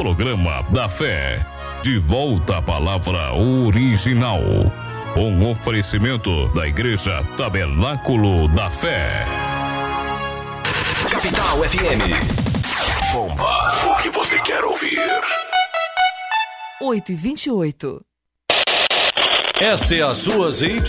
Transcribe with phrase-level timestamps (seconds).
[0.00, 1.44] Programa da Fé.
[1.82, 4.40] De volta à palavra original.
[5.14, 9.26] Um oferecimento da Igreja Tabernáculo da Fé.
[11.10, 13.12] Capital FM.
[13.12, 13.68] Bomba.
[13.90, 14.98] O que você quer ouvir?
[16.80, 18.00] 8 e 28.
[19.60, 20.80] Esta é a sua ZYU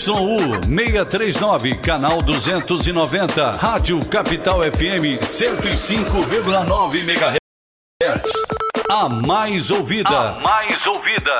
[0.66, 8.61] 639, canal 290, Rádio Capital FM 105,9 MHz.
[8.94, 10.10] A mais ouvida.
[10.10, 11.38] A mais ouvida.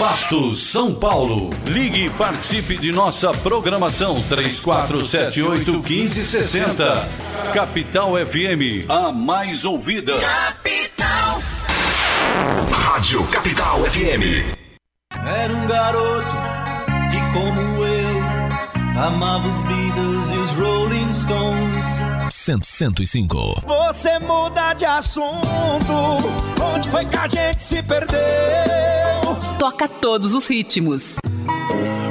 [0.00, 1.50] Bastos, São Paulo.
[1.66, 7.08] Ligue e participe de nossa programação 3478 1560.
[7.52, 10.16] Capital FM, a mais ouvida.
[10.18, 11.42] Capital.
[12.72, 14.56] Rádio Capital FM.
[15.26, 16.36] Era um garoto
[17.10, 18.22] que, como eu,
[19.04, 21.65] amava os Beatles e os Rolling Stones.
[22.36, 23.62] 105.
[23.66, 25.92] Você muda de assunto.
[26.74, 28.18] Onde foi que a gente se perdeu?
[29.58, 31.14] Toca todos os ritmos.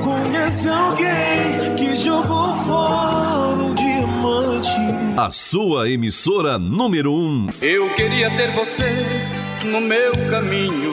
[0.04, 4.70] Conhece alguém que jogou fora um diamante?
[5.16, 7.16] A sua emissora número 1.
[7.16, 7.48] Um.
[7.62, 9.06] Eu queria ter você
[9.64, 10.92] no meu caminho.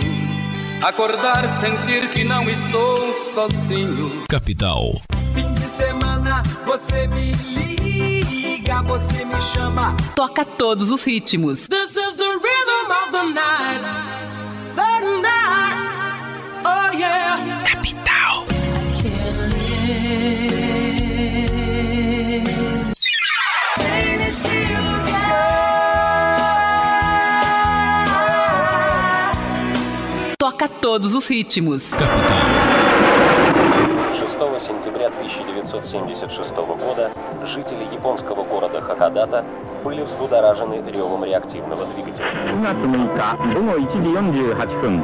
[0.82, 4.24] Acordar, sentir que não estou sozinho.
[4.28, 5.00] Capital.
[5.32, 7.91] Fim de semana, você me liga,
[8.84, 9.96] você me chama.
[10.14, 11.66] Toca todos os ritmos.
[11.66, 13.80] This is the rhythm of the night.
[14.74, 16.62] The night.
[16.64, 17.64] Oh yeah.
[17.64, 18.46] Capital.
[30.38, 31.90] Toca todos os ritmos.
[31.90, 32.61] Capital.
[35.01, 37.09] 6 сентября 1976 года
[37.45, 39.43] жители японского города Хакодата
[39.83, 42.27] были взбудоражены ревом реактивного двигателя.
[42.45, 44.09] 9月6日午後1時
[44.53, 45.01] 48分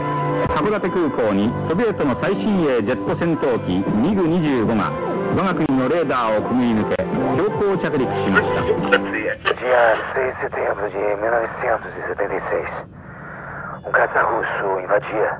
[0.48, 4.92] 函館空港にソビエトの最新鋭ジェット戦闘機ミグ25が
[5.36, 7.04] 我が国のレーダーをくぐり抜け
[7.38, 8.62] 強行着陸しました
[9.64, 12.84] Dia 6 de setembro de 1976,
[13.88, 15.40] um caça russo invadia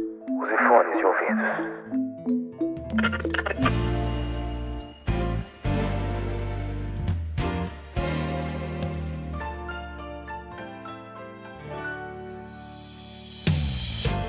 [0.41, 1.45] Use fones de ouvidos.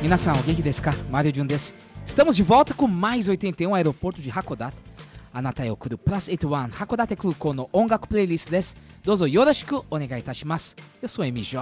[0.02, 0.92] Minasan, o genki desu ka?
[1.08, 1.72] Mario Jun desu.
[2.04, 4.76] Estamos de volta com mais 81 aeroporto de Hakodate.
[5.32, 8.74] Anata yo kuru plus 81 Hakodate Kurukou no ongaku playlist desu.
[9.02, 10.76] Dozo yoroshiku onegai itashimasu.
[11.00, 11.56] Eu sou MJ.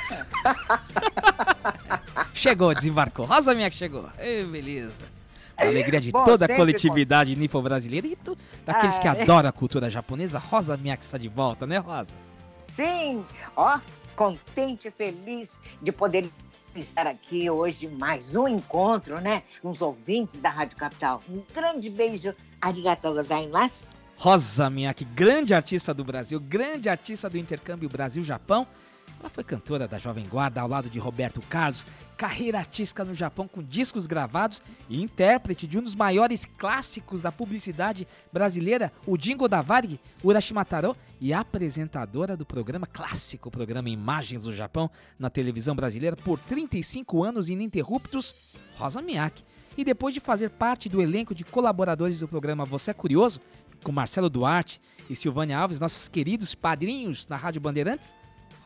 [2.34, 3.24] chegou, desembarcou.
[3.26, 4.08] Rosa Miyake chegou.
[4.18, 5.04] Ei, beleza.
[5.56, 9.10] A alegria de Bom, toda a coletividade nipo-brasileira e do- daqueles Ah, que é.
[9.10, 10.38] adoram a cultura japonesa.
[10.38, 12.16] Rosa Miyake está de volta, né, Rosa?
[12.68, 13.24] Sim,
[13.56, 13.78] ó,
[14.14, 15.52] contente e feliz
[15.82, 16.30] de poder
[16.78, 19.42] estar aqui hoje mais um encontro, né?
[19.62, 21.22] Os ouvintes da Rádio Capital.
[21.28, 22.34] Um grande beijo.
[22.60, 23.90] Arigatou gozaimasu.
[24.16, 28.66] Rosa Miyake, grande artista do Brasil, grande artista do intercâmbio Brasil-Japão.
[29.20, 31.84] Ela foi cantora da Jovem Guarda ao lado de Roberto Carlos,
[32.16, 37.32] carreira artística no Japão com discos gravados e intérprete de um dos maiores clássicos da
[37.32, 44.44] publicidade brasileira, o Jingo da Varig, Urashima Taro, e apresentadora do programa clássico, programa Imagens
[44.44, 44.88] do Japão,
[45.18, 48.36] na televisão brasileira por 35 anos ininterruptos,
[48.76, 49.42] Rosa Miyake.
[49.76, 53.40] E depois de fazer parte do elenco de colaboradores do programa Você é Curioso,
[53.82, 54.80] com Marcelo Duarte
[55.10, 58.14] e Silvânia Alves, nossos queridos padrinhos na Rádio Bandeirantes,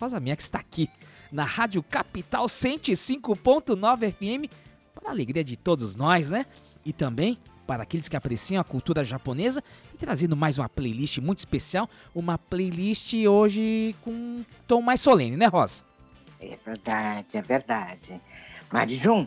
[0.03, 0.91] Rosa Miyake está aqui
[1.31, 4.51] na Rádio Capital 105.9 FM,
[4.93, 6.45] para a alegria de todos nós, né?
[6.85, 7.39] E também
[7.69, 9.63] para aqueles que apreciam a cultura japonesa
[9.95, 15.37] e trazendo mais uma playlist muito especial, uma playlist hoje com um tom mais solene,
[15.37, 15.85] né, Rosa?
[16.41, 18.21] É verdade, é verdade.
[18.73, 19.25] Marijum,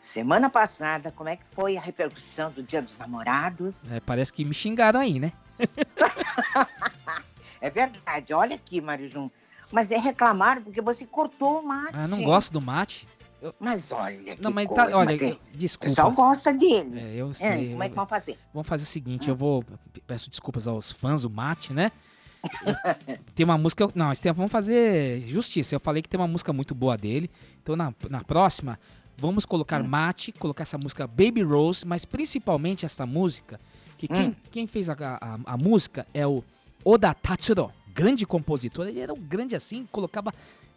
[0.00, 3.92] semana passada, como é que foi a repercussão do Dia dos Namorados?
[3.92, 5.30] É, parece que me xingaram aí, né?
[7.60, 9.28] é verdade, olha aqui, Marijum.
[9.72, 11.92] Mas é reclamaram porque você cortou o mate.
[11.94, 13.06] Ah, não gosto do mate.
[13.40, 13.54] Eu...
[13.58, 15.86] Mas olha, não, mas coisa, tá, olha, eu, desculpa.
[15.86, 17.00] O pessoal gosta dele.
[17.00, 17.68] É, eu sei.
[17.68, 18.38] É, como é que vão fazer?
[18.52, 19.64] Vamos fazer o seguinte, eu vou
[20.06, 21.90] peço desculpas aos fãs do mate, né?
[23.34, 25.74] tem uma música, não, vamos fazer justiça.
[25.74, 27.30] Eu falei que tem uma música muito boa dele.
[27.62, 28.78] Então na, na próxima
[29.16, 29.88] vamos colocar hum.
[29.88, 33.58] mate, colocar essa música Baby Rose, mas principalmente essa música
[33.96, 34.34] que quem, hum.
[34.50, 36.42] quem fez a, a, a música é o
[36.84, 40.32] Oda Tatsuro grande compositor, ele era um grande assim, colocava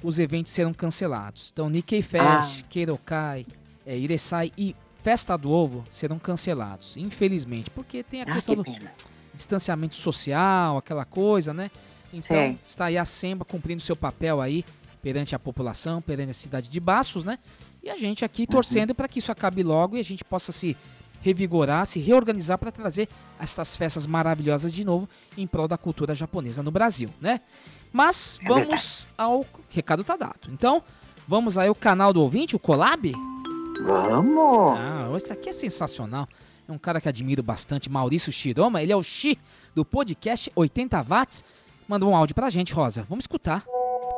[0.03, 1.51] os eventos serão cancelados.
[1.53, 2.67] Então, Nikkei Fest, ah.
[2.69, 3.47] Keirokai,
[3.85, 8.79] é, Iresai e Festa do Ovo serão cancelados, infelizmente, porque tem a ah, questão que
[8.79, 8.89] do
[9.33, 11.71] distanciamento social, aquela coisa, né?
[12.13, 12.59] Então, Sim.
[12.61, 14.65] está aí a Semba cumprindo seu papel aí
[15.01, 17.39] perante a população, perante a cidade de Baços, né?
[17.83, 18.97] E a gente aqui torcendo uhum.
[18.97, 20.77] para que isso acabe logo e a gente possa se
[21.27, 26.63] revigorar, se reorganizar para trazer essas festas maravilhosas de novo em prol da cultura japonesa
[26.63, 27.41] no Brasil, né?
[27.93, 30.49] Mas é vamos ao recado tá dado.
[30.51, 30.83] Então,
[31.27, 33.13] vamos aí ao canal do ouvinte, o Colab?
[33.83, 34.79] Vamos!
[34.79, 36.29] Ah, esse aqui é sensacional.
[36.69, 38.83] É um cara que admiro bastante, Maurício Shiroma.
[38.83, 39.39] Ele é o Shi
[39.75, 41.45] do podcast 80 Watts.
[41.89, 43.05] Manda um áudio pra gente, Rosa.
[43.09, 43.65] Vamos escutar.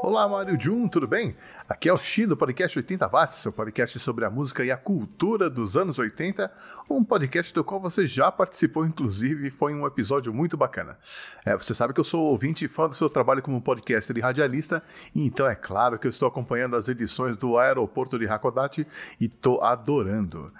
[0.00, 1.34] Olá, Mário Jun, tudo bem?
[1.68, 4.76] Aqui é o Xi do podcast 80 Watts, o podcast sobre a música e a
[4.76, 6.52] cultura dos anos 80,
[6.88, 10.96] um podcast do qual você já participou, inclusive, foi um episódio muito bacana.
[11.44, 14.20] É, você sabe que eu sou ouvinte e fã do seu trabalho como podcaster e
[14.20, 18.86] radialista, então é claro que eu estou acompanhando as edições do aeroporto de Hakodate
[19.20, 20.52] e estou adorando.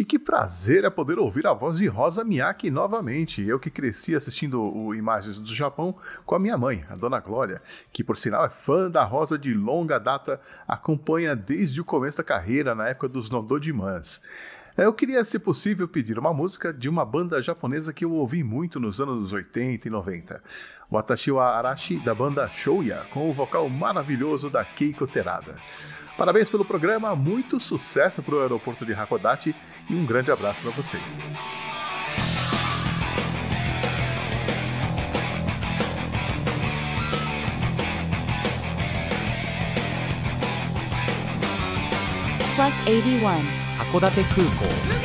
[0.00, 3.44] E que prazer é poder ouvir a voz de Rosa Miyake novamente.
[3.44, 5.92] Eu que cresci assistindo o Imagens do Japão
[6.24, 7.60] com a minha mãe, a Dona Glória,
[7.92, 12.22] que por sinal é fã da Rosa de longa data, acompanha desde o começo da
[12.22, 14.20] carreira, na época dos Nododimans.
[14.78, 18.44] É, eu queria, se possível, pedir uma música de uma banda japonesa que eu ouvi
[18.44, 20.40] muito nos anos 80 e 90.
[20.88, 25.56] Watashi wa Arashi, da banda Shouya, com o vocal maravilhoso da Keiko Terada.
[26.16, 29.52] Parabéns pelo programa, muito sucesso para o aeroporto de Hakodate
[29.90, 31.18] e um grande abraço para vocês.
[42.54, 43.57] Plus 81
[43.90, 44.97] 函館空港。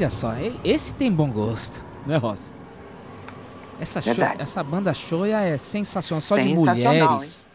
[0.00, 0.32] Olha só,
[0.64, 2.50] esse tem bom gosto, né, Rosa?
[3.78, 7.46] Essa, show, essa banda Shoya é sensacional, só de mulheres.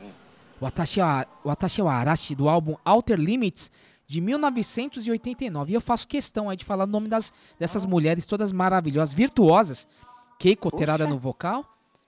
[0.61, 0.99] O Atashi,
[1.43, 3.71] o Atashi Arashi do álbum Outer Limits
[4.05, 5.71] de 1989.
[5.71, 9.87] E eu faço questão aí de falar o nome das, dessas mulheres todas maravilhosas, virtuosas.
[10.37, 11.09] Keiko Terada Poxa.
[11.15, 11.65] no vocal,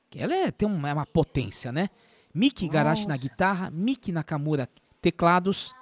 [0.08, 1.90] que ela é, tem uma, é uma potência, né?
[2.32, 4.70] Miki Igarashi na guitarra, Miki Nakamura
[5.02, 5.74] teclados.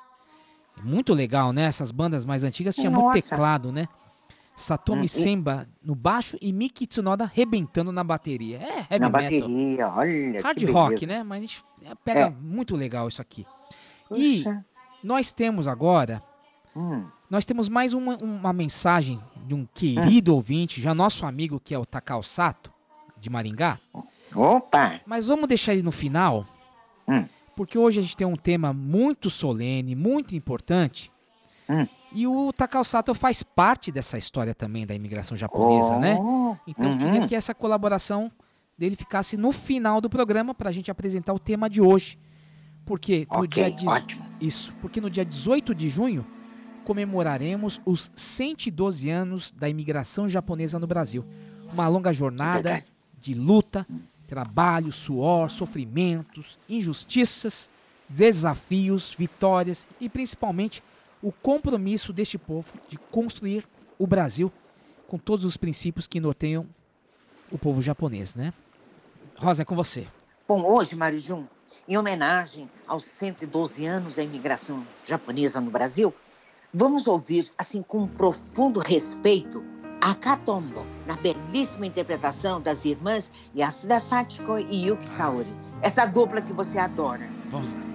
[0.81, 1.63] Muito legal, né?
[1.63, 3.89] Essas bandas mais antigas tinha muito teclado, né?
[4.55, 8.57] Satomi Hum, e- Senba no baixo e Miki Tsunoda rebentando na bateria.
[8.59, 9.21] É heavy Na metal.
[9.39, 10.41] bateria, olha.
[10.41, 11.23] Hard rock, né?
[11.23, 12.29] Mas a gente é, pega É.
[12.29, 13.45] muito legal isso aqui.
[14.15, 14.65] E Puxa.
[15.03, 16.23] nós temos agora,
[16.75, 17.05] Hum.
[17.29, 20.35] nós temos mais uma, uma mensagem de um querido Hum.
[20.35, 22.71] ouvinte, já nosso amigo que é o Takao Sato,
[23.17, 23.79] de Maringá.
[24.33, 25.01] Opa!
[25.05, 26.45] Mas vamos deixar ele no final,
[27.07, 27.25] Hum.
[27.55, 31.11] porque hoje a gente tem um tema muito solene, muito importante.
[31.69, 31.85] Hum.
[32.15, 36.17] E o Takao Sato faz parte dessa história também da imigração japonesa, né?
[36.17, 36.97] Oh, Então eu uhum.
[36.97, 38.31] queria que essa colaboração
[38.77, 42.17] dele ficasse no final do programa para a gente apresentar o tema de hoje.
[42.85, 44.25] Porque no Ok, dia ótimo.
[44.39, 46.25] isso, porque no dia 18 de junho
[46.85, 51.25] comemoraremos os 112 anos da imigração japonesa no Brasil.
[51.73, 52.85] Uma longa jornada
[53.19, 53.85] de luta,
[54.25, 57.69] trabalho, suor, sofrimentos, injustiças,
[58.07, 60.81] desafios, vitórias e principalmente
[61.25, 63.67] o compromisso deste povo de construir
[63.97, 64.53] o Brasil
[65.07, 66.67] com todos os princípios que norteiam
[67.51, 68.53] o povo japonês, né?
[69.35, 70.05] Rosa, é com você.
[70.47, 71.45] Bom, hoje, Mário Jun,
[71.87, 76.13] em homenagem aos 112 anos da imigração japonesa no Brasil,
[76.71, 79.63] vamos ouvir, assim, com profundo respeito,
[80.01, 85.55] Akatombo, na belíssima interpretação das irmãs Yasuda Sachiko e Yuki Saori.
[85.81, 87.27] Essa dupla que você adora.
[87.49, 87.94] Vamos lá.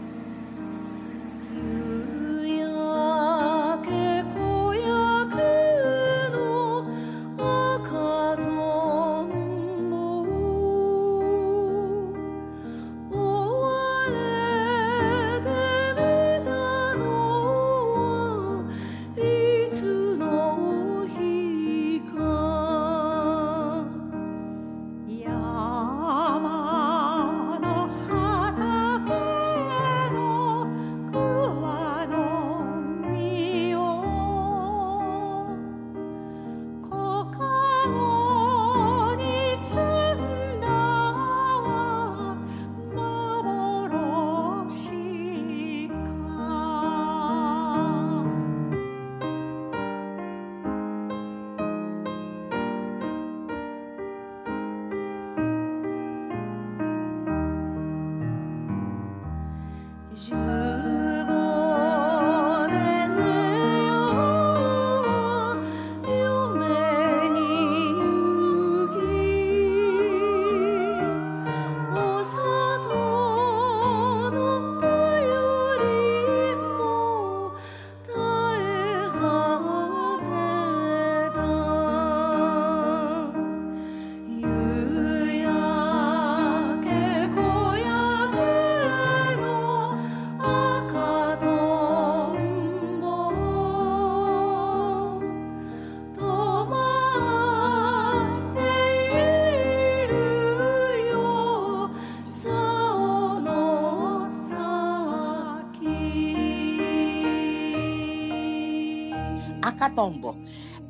[109.81, 110.37] Akatombo,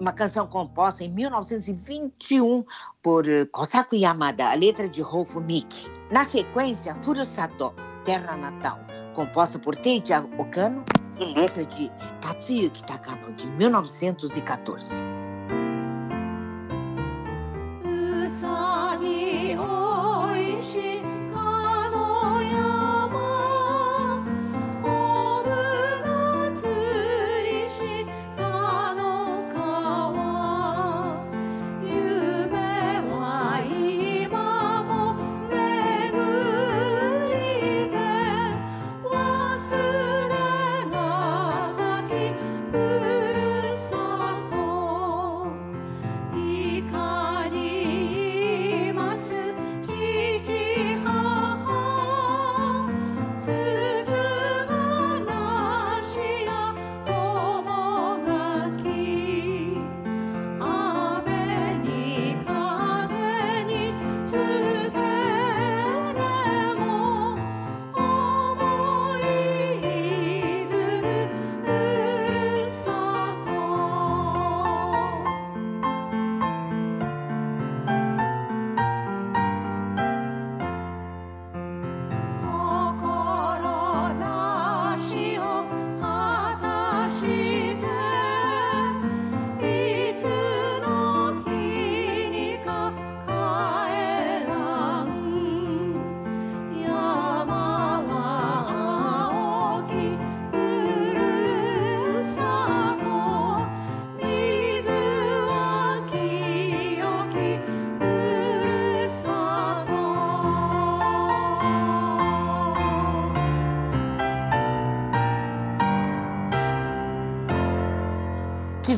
[0.01, 2.65] uma canção composta em 1921
[3.01, 5.89] por eh, Kosaku Yamada, a letra de Rolfo Nick.
[6.11, 7.73] Na sequência, Furusato,
[8.05, 8.81] Terra Natal,
[9.15, 10.85] composta por Teiji Okano
[11.21, 11.89] e letra de
[12.21, 15.20] Katsuyuki Takano, de 1914.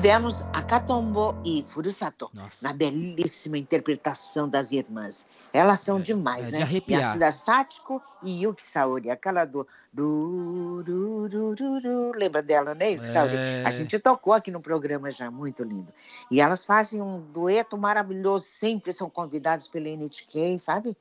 [0.03, 2.29] Tivemos Akatombo e Furusato,
[2.61, 5.25] na belíssima interpretação das irmãs.
[5.53, 6.63] Elas são demais, é de né?
[6.63, 7.03] arrepiar.
[7.03, 9.65] Yasuda Sachiko e Yuki Saori, aquela do...
[9.93, 12.13] Du, du, du, du, du.
[12.17, 13.37] Lembra dela, né, Yuki Saori?
[13.37, 13.63] É.
[13.65, 15.93] A gente tocou aqui no programa já, muito lindo.
[16.29, 20.97] E elas fazem um dueto maravilhoso, sempre são convidados pela NHK, sabe?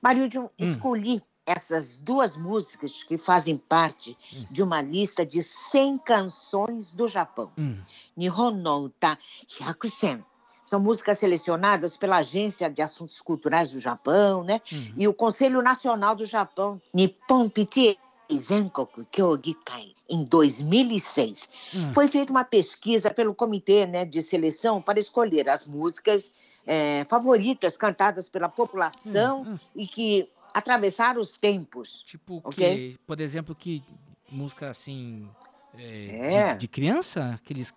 [0.00, 4.16] Marildo, escolhi essas duas músicas que fazem parte
[4.50, 7.50] de uma lista de 100 canções do Japão.
[7.56, 7.78] Hum.
[8.14, 9.18] Nihon no Uta
[9.58, 10.22] Hyakusen.
[10.62, 14.60] São músicas selecionadas pela Agência de Assuntos Culturais do Japão, né?
[14.94, 17.96] E o Conselho Nacional do Japão, Nippon Pitié,
[18.30, 21.48] Zenkoku Kyogikai em 2006.
[21.74, 21.94] Hum.
[21.94, 26.30] Foi feita uma pesquisa pelo comitê né, de seleção para escolher as músicas
[26.66, 32.02] eh, favoritas cantadas pela população e que atravessaram os tempos.
[32.06, 32.92] Tipo, ok?
[32.92, 33.82] que, por exemplo, que
[34.30, 35.28] música assim.
[35.76, 36.52] é, É.
[36.54, 37.32] De, de criança?
[37.34, 37.72] Aqueles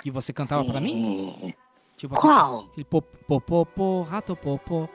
[0.00, 1.54] que você cantava pra mim?
[1.96, 2.66] Tipo, Qual?
[2.66, 4.88] Aquele popô, popô, rato popô.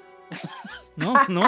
[0.97, 1.13] Não?
[1.29, 1.41] Não?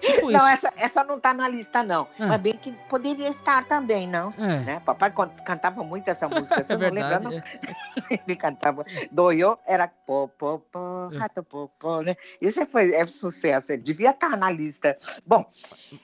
[0.00, 2.08] Tipo não, essa, essa não está na lista, não.
[2.18, 2.26] Ah.
[2.26, 4.34] Mas bem que poderia estar também, não?
[4.36, 4.58] É.
[4.60, 4.80] Né?
[4.80, 5.12] Papai
[5.44, 8.06] cantava muito essa música, você É não lembra, verdade, não?
[8.26, 8.84] Ele cantava.
[9.10, 11.18] Doiô era pô, pô, pô, É.
[11.18, 12.16] rato, pô, pô, né?
[12.40, 14.96] Isso foi é sucesso, ele devia estar na lista.
[15.24, 15.44] Bom,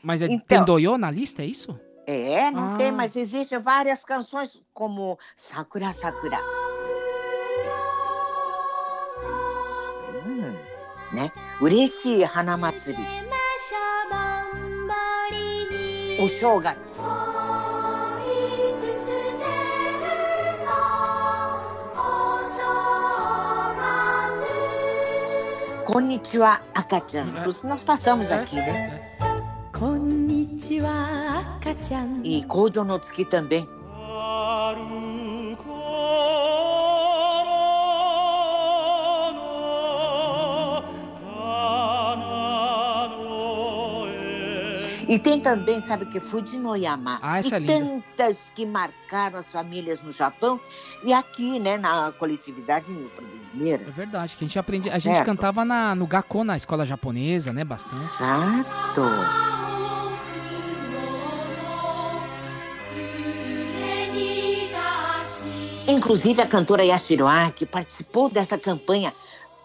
[0.02, 1.78] Mas é, tem Então- doiô na lista, é isso?
[2.06, 2.92] é, não tem, Ah.
[2.92, 6.38] mas existem várias canções como Sakura Sakura.
[11.16, 11.32] ね。
[11.60, 13.02] 嬉しい花祭り。
[16.20, 17.08] お正月。
[25.84, 27.30] こんにちは赤ちゃん。
[27.30, 28.28] nós passamos
[29.72, 32.24] こんにちは赤ちゃん。
[32.24, 33.75] いい、工場の月きたん勉
[45.08, 46.18] E tem também, sabe o que?
[46.18, 47.18] Fujinoyama.
[47.22, 47.78] Ah, essa e é linda.
[47.78, 50.60] tantas que marcaram as famílias no Japão
[51.04, 53.84] e aqui, né, na coletividade brasileira.
[53.86, 54.90] É verdade, que a gente aprende.
[54.90, 55.26] A gente Certo.
[55.26, 57.64] cantava na, no Gakko, na escola japonesa, né?
[57.64, 57.94] Bastante.
[58.02, 59.02] Exato.
[65.88, 69.14] Inclusive a cantora Yashiro Aki participou dessa campanha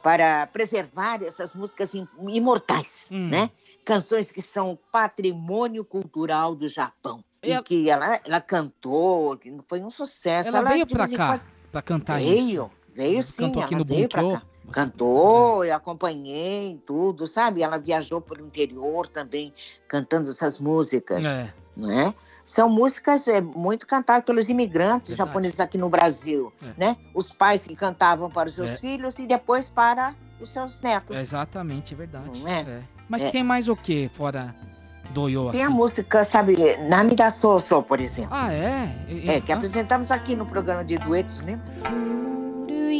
[0.02, 3.30] para preservar essas músicas im- imortais, Hum.
[3.30, 3.50] né?
[3.86, 7.24] Canções que são patrimônio cultural do Japão.
[7.44, 10.50] E, E ela- que ela, ela cantou, que foi um sucesso.
[10.56, 12.72] Ela, veio pra vez em cá quando- pra cantar veio, isso.
[12.94, 13.44] veio sim.
[13.46, 14.32] Cantou aqui ela no veio Bunkyo.
[14.40, 14.44] cá.
[14.72, 17.62] Cantou, eu acompanhei tudo, sabe?
[17.62, 19.54] Ela viajou pelo interior também,
[19.88, 21.54] cantando essas músicas, É.
[21.76, 22.14] né?
[22.52, 25.30] São músicas é, muito cantadas pelos imigrantes Verdade.
[25.30, 26.74] japoneses aqui no Brasil, É.
[26.78, 26.98] né?
[27.14, 28.76] Os pais que cantavam para os seus É.
[28.76, 31.18] filhos e depois para os seus netos.
[31.18, 32.42] Exatamente, é verdade.
[32.42, 32.60] Não é?
[32.60, 32.82] É.
[33.08, 33.32] Mas É.
[33.32, 34.54] tem mais o que fora
[35.12, 35.60] doiô assim?
[35.60, 36.58] Tem a música, sabe,
[36.90, 38.32] Namida Soso, por exemplo.
[38.34, 38.90] Ah, é?
[39.08, 41.58] E- É, e- que apresentamos aqui no programa de duetos, né?
[42.68, 42.92] 古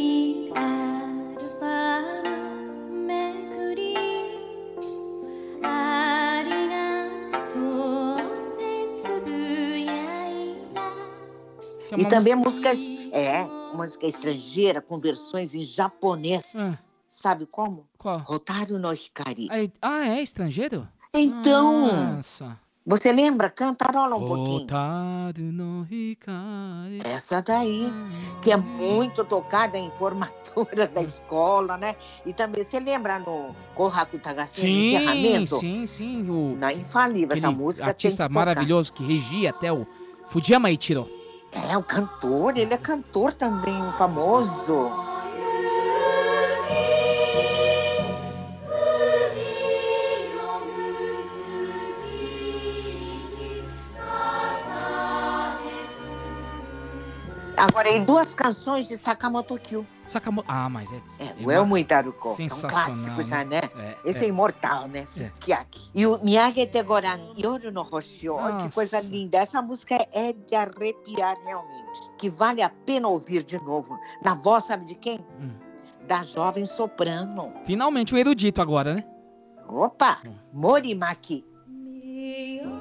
[11.92, 16.54] é E também música- músicas, é, música estrangeira com versões em japonês.
[16.56, 16.78] Ah,
[17.08, 17.86] Sabe como?
[17.98, 18.18] qual?
[18.20, 19.48] Rotaru no Hikari.
[19.82, 20.88] Ah, é estrangeiro?
[21.12, 22.58] Então, Nossa.
[22.86, 23.50] você lembra?
[23.50, 24.62] Cantarola um pouquinho.
[24.62, 27.00] Otaru no Hikari.
[27.04, 27.92] Essa daí,
[28.40, 31.96] que é muito tocada em formaturas da escola, né?
[32.24, 35.56] E também, você lembra no Kohaku Tagashi, Sim, encerramento?
[35.56, 36.24] sim, sim.
[36.30, 39.86] O, Na infalível, essa música artista maravilhoso que regia até o
[40.24, 41.06] Fujiyama Ichiro.
[41.52, 45.11] É, o cantor, ele é cantor também, famoso.
[57.62, 59.86] Agora, e duas canções de Sakamoto Kyo.
[60.06, 60.46] Sakamoto.
[60.50, 60.96] Ah, mas é.
[61.20, 62.28] É, é o El mar- Muitaruko.
[62.28, 63.62] É um Sensacional, clássico já, né?
[63.74, 63.94] né?
[64.04, 64.28] É, Esse é, é.
[64.28, 65.06] imortal, né?
[65.06, 65.90] Sukiyaki.
[65.94, 68.34] E o Miyagete Goran, Yoru no Hoshio.
[68.34, 69.08] Olha que coisa Nossa.
[69.08, 69.38] linda.
[69.38, 72.10] Essa música é de arrepiar realmente.
[72.18, 73.96] Que vale a pena ouvir de novo.
[74.24, 75.20] Na voz, sabe de quem?
[75.40, 75.52] Hum.
[76.08, 77.52] Da jovem soprano.
[77.64, 79.04] Finalmente o erudito agora, né?
[79.68, 80.18] Opa!
[80.52, 81.44] Morimaki.
[81.68, 82.71] Lindo,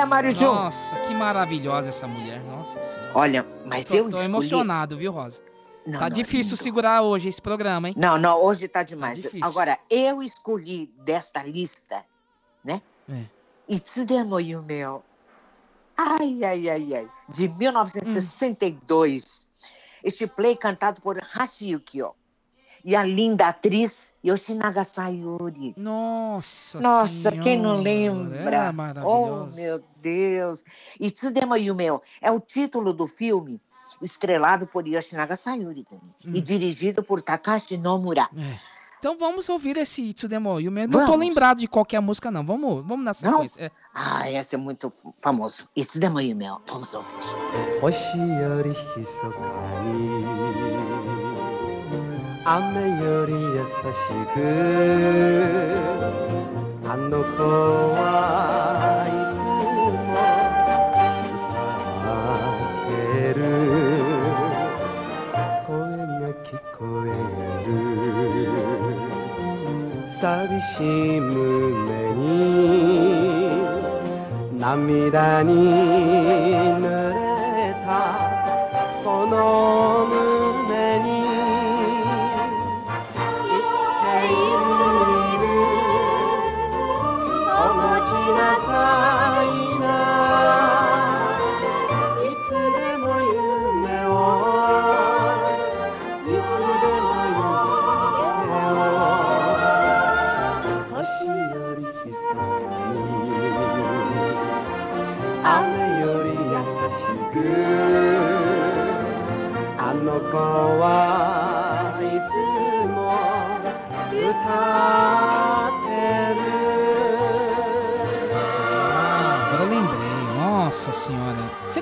[0.00, 0.46] né, Mário Jun?
[0.46, 2.40] Nossa, que maravilhosa essa mulher.
[2.44, 3.12] Nossa senhora.
[3.14, 5.42] Olha, mas tô, eu tô escolhi- emocionado, viu, Rosa?
[5.86, 6.62] Não, tá não, difícil lindo.
[6.62, 7.94] segurar hoje esse programa, hein?
[7.96, 9.16] Não, não, hoje tá demais.
[9.16, 9.44] difícil.
[9.44, 12.04] Agora, eu escolhi desta lista,
[12.62, 12.82] né?
[13.08, 13.22] É.
[13.68, 15.02] Itsude no Yumeo.
[15.96, 17.08] Ai, ai, ai, ai.
[17.28, 19.48] De 1962.
[20.02, 22.14] Este play cantado por Hashi Yukio
[22.83, 25.73] E a linda atriz Yoshinaga Sayuri.
[25.75, 28.55] Nossa Nossa, quem não Senhora, lembra?
[28.55, 29.55] ela é oh, maravilhosa.
[29.55, 30.63] meu Deus.
[30.99, 33.59] Itsudemo Yumeo é o título do filme
[34.01, 36.31] estrelado por Yoshinaga Sayuri também, Hum.
[36.35, 38.29] e dirigido por Takashi Nomura.
[38.99, 40.87] Então vamos ouvir esse Itsudemo Yume.
[40.87, 41.19] Não tô Vamos.
[41.27, 42.45] lembrado de qualquer música, não.
[42.45, 43.39] Vamos, vamos na Não?
[43.47, 43.65] sequência.
[43.65, 43.71] É.
[43.93, 45.67] Ah, esse é muito famoso.
[45.75, 46.61] Itsudemo Yumeo.
[46.67, 47.09] Vamos ouvir.
[47.81, 49.27] 星より密か
[49.83, 50.88] に
[52.52, 52.58] 雨
[53.00, 53.70] より優し
[54.34, 54.36] く
[56.84, 57.44] あの子
[57.94, 60.10] はいつも歌
[62.58, 63.40] ってる。
[65.64, 67.08] 声が聞こえ
[67.68, 67.70] る。
[70.08, 70.72] 寂し
[71.18, 71.30] い胸
[72.14, 72.26] に
[74.58, 75.54] 涙に
[76.80, 77.09] 濡れ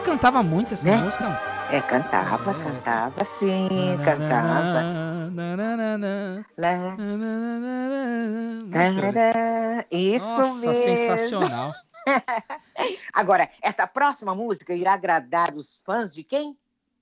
[0.09, 0.97] cantava muito essa Né?
[0.97, 1.25] música?
[1.71, 3.68] É, cantava, cantava sim,
[4.03, 4.83] cantava.
[9.90, 10.75] Isso Nossa, mesmo.
[10.85, 11.75] sensacional.
[13.12, 16.57] Agora, essa próxima música irá agradar os fãs de quem?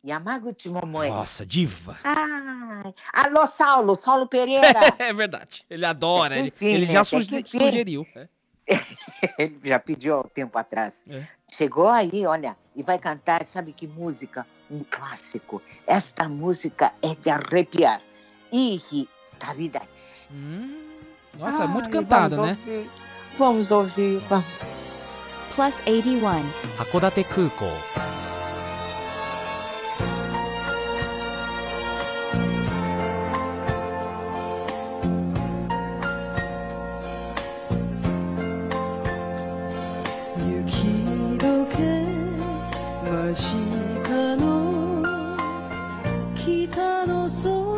[0.05, 1.09] Yamaguchi Momoe.
[1.11, 1.97] Nossa, diva.
[2.03, 4.67] Ai, alô, Saulo, Saulo Pereira.
[4.99, 5.65] é verdade.
[5.71, 6.37] Ele adora.
[6.39, 6.93] Ele, Enfim, ele né?
[6.93, 7.45] já vir.
[7.47, 8.07] sugeriu.
[8.17, 8.29] é.
[9.39, 11.05] Ele já pediu há um tempo atrás.
[11.09, 11.23] É.
[11.51, 14.47] Chegou aí, olha, e vai cantar, sabe que música?
[14.71, 15.63] Um clássico.
[15.87, 18.01] Esta música é de arrepiar.
[18.53, 20.23] Ihi Tabidachi.
[21.39, 22.59] Nossa, é muito Ai, cantada, vamos né?
[22.61, 22.91] ouvir.
[23.39, 24.77] Vamos ouvir, vamos.
[25.55, 26.45] Plus 81.
[26.79, 27.25] 函館
[46.47, 47.76] 北の空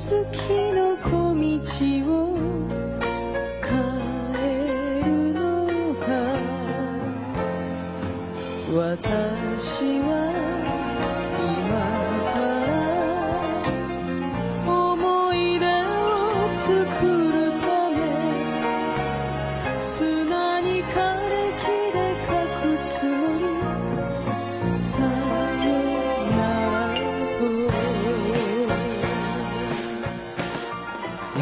[0.00, 0.14] 月
[0.72, 1.44] の小道
[2.08, 2.38] を
[3.60, 3.68] 変
[4.34, 5.44] えるの
[5.96, 6.00] か。
[8.72, 10.09] 私は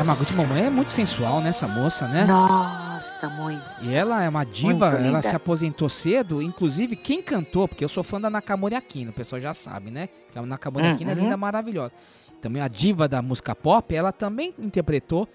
[0.09, 1.51] Yamaguchi Momoe é muito sensual, né?
[1.51, 2.25] Essa moça, né?
[2.25, 3.63] Nossa, muito.
[3.83, 6.41] E ela é uma diva, ela se aposentou cedo.
[6.41, 10.09] Inclusive, quem cantou, porque eu sou fã da Nakamori Aquino, o pessoal já sabe, né?
[10.33, 11.21] Que a Nakamori Aquino é Uhum.
[11.25, 11.93] linda, maravilhosa.
[12.41, 15.29] Também a diva da música pop, ela também interpretou,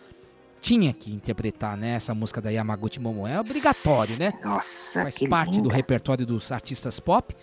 [0.60, 1.92] tinha que interpretar, né?
[1.92, 3.30] Essa música da Yamaguchi Momoe.
[3.30, 4.34] É obrigatório, né?
[4.44, 5.76] Nossa, Faz parte do linda.
[5.76, 7.36] repertório dos artistas pop.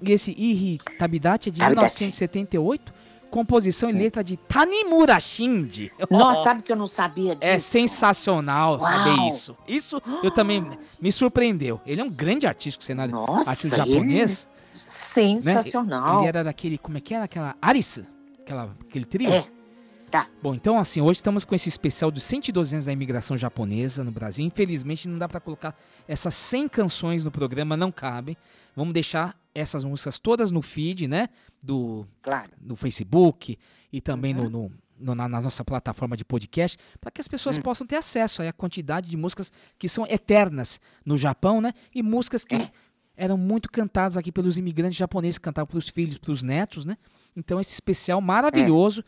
[0.00, 1.84] E esse Irritabilidade é de Habitat.
[2.00, 2.94] 1978,
[3.30, 5.90] composição e letra de Tanimura Shinji.
[6.10, 7.52] Nossa, sabe que eu não sabia disso?
[7.52, 8.80] É sensacional Uau.
[8.80, 9.56] saber isso.
[9.66, 10.66] Isso eu também
[11.00, 11.80] me surpreendeu.
[11.86, 14.48] Ele é um grande artista cenário Nossa, artista ele- japonês.
[14.74, 14.82] né?
[14.86, 16.20] Sensacional.
[16.20, 17.24] Ele era daquele, como é que era?
[17.24, 18.00] Aquela Aris?
[18.40, 19.30] Aquela, aquele trio?
[19.32, 19.44] É.
[20.10, 20.26] Tá.
[20.42, 24.10] Bom, então assim, hoje estamos com esse especial dos 112 anos da imigração japonesa no
[24.10, 24.46] Brasil.
[24.46, 28.34] Infelizmente não dá pra colocar essas 100 canções no programa, não cabem.
[28.74, 31.28] Vamos deixar essas músicas todas no feed, né?
[31.62, 32.50] Do, Claro.
[32.60, 33.58] no Facebook
[33.92, 37.58] e também no, no- no- na, na nossa plataforma de podcast, para que as pessoas
[37.58, 41.72] possam ter acesso aí à quantidade de músicas que são eternas no Japão, né?
[41.94, 42.56] E músicas que
[43.16, 46.96] eram muito cantadas aqui pelos imigrantes japoneses, cantavam para os filhos, para os netos, né?
[47.36, 49.04] Então esse especial maravilhoso.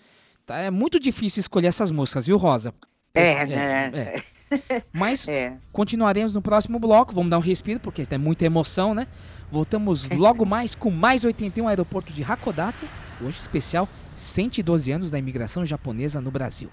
[0.47, 0.59] Tá?
[0.59, 2.73] É muito difícil escolher essas músicas, viu, Rosa?
[3.15, 3.87] É, É, né?
[3.99, 4.83] é.
[4.93, 5.57] Mas É.
[5.73, 7.15] continuaremos no próximo bloco.
[7.15, 9.07] Vamos dar um respiro, porque tem muita emoção, né?
[9.51, 10.15] Voltamos é.
[10.15, 12.89] logo mais com mais 81 Aeroporto de Hakodate,
[13.21, 16.71] hoje especial 112 anos da imigração japonesa no Brasil.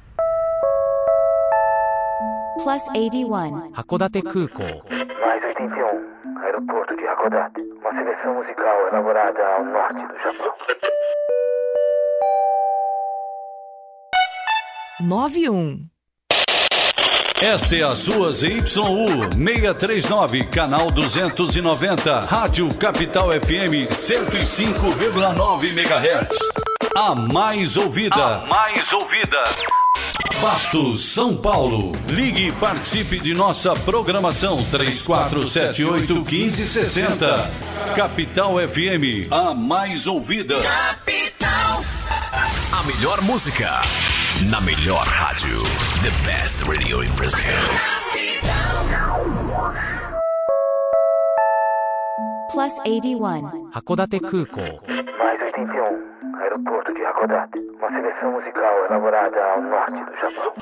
[2.62, 3.72] Plus 81.
[3.74, 4.62] Hakodate Kuko.
[4.62, 6.40] Mais 81.
[6.44, 7.62] Aeroporto de Hakodate.
[7.80, 10.54] Uma seleção musical elaborada ao norte do Japão.
[15.02, 15.97] 91
[17.42, 26.36] esta é a sua ZYU 639, canal 290, Rádio Capital FM 105,9 MHz.
[26.96, 28.16] A mais ouvida.
[28.16, 29.44] A mais ouvida.
[30.42, 31.92] Bastos, São Paulo.
[32.08, 37.52] Ligue e participe de nossa programação 3478 1560.
[37.94, 40.58] Capital FM, a mais ouvida.
[42.72, 43.80] A melhor música
[44.46, 45.58] na melhor rádio.
[46.06, 47.58] The best radio in Brazil.
[52.54, 53.72] Plus 81.
[53.74, 54.78] Hakodate Kukou.
[55.18, 56.38] Mais 81.
[56.40, 57.60] Aeroporto de Hakodate.
[57.80, 60.54] Uma seleção musical elaborada ao norte do Japão.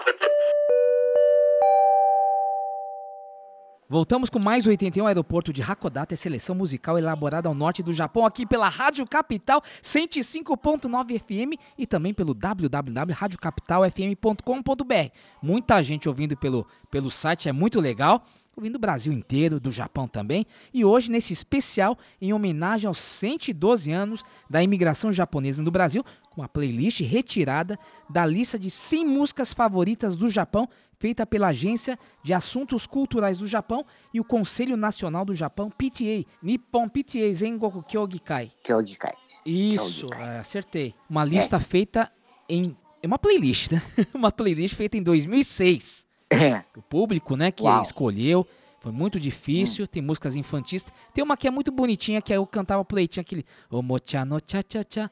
[3.88, 8.44] Voltamos com mais 81 Aeroporto de Hakodate, seleção musical elaborada ao norte do Japão, aqui
[8.44, 15.12] pela Rádio Capital 105.9 FM e também pelo www.radiocapitalfm.com.br.
[15.40, 18.24] Muita gente ouvindo pelo, pelo site, é muito legal.
[18.58, 20.46] Ouvindo do Brasil inteiro, do Japão também.
[20.74, 26.42] E hoje, nesse especial, em homenagem aos 112 anos da imigração japonesa no Brasil, com
[26.42, 27.78] a playlist retirada
[28.10, 33.48] da lista de 100 músicas favoritas do Japão, feita pela Agência de Assuntos Culturais do
[33.48, 38.52] Japão e o Conselho Nacional do Japão, PTA, Nippon PTA Zengoku Kyogikai.
[38.64, 39.14] Kyogikai.
[39.46, 40.96] Isso, é, acertei.
[41.10, 42.12] Uma lista feita
[42.50, 42.76] em...
[43.02, 43.82] É uma playlist, né?
[44.16, 46.08] uma playlist feita em 2006.
[46.32, 46.64] É.
[46.76, 47.82] O público, né, que Uau.
[47.82, 48.48] escolheu.
[48.80, 49.88] Foi muito difícil.
[49.88, 50.88] Tem músicas infantis.
[51.14, 54.84] Tem uma que é muito bonitinha, que eu cantava pleitinho, aquele Omocha no cha cha
[54.88, 55.12] cha.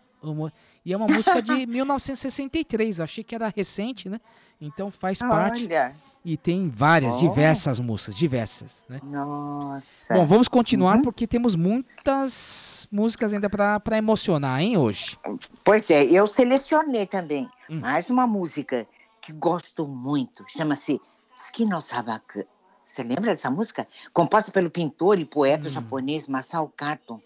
[0.85, 2.99] E é uma música de 1963.
[2.99, 4.19] Eu achei que era recente, né?
[4.61, 5.65] Então faz parte.
[5.65, 5.95] Olha.
[6.25, 7.17] E tem várias, Oh.
[7.17, 9.01] diversas músicas, diversas, né?
[9.03, 10.13] Nossa.
[10.13, 11.01] Bom, vamos continuar Uhum.
[11.01, 15.17] porque temos muitas músicas ainda pra emocionar, hein, hoje.
[15.65, 17.81] Pois é, eu selecionei também Hum.
[17.81, 18.87] mais uma música
[19.21, 20.45] que gosto muito.
[20.47, 21.01] Chama-se
[21.33, 22.45] Tsuki no Sabaku.
[22.85, 23.85] Você lembra dessa música?
[24.13, 25.27] Composta pelo pintor e Hum.
[25.27, 27.21] poeta japonês Masao Kato.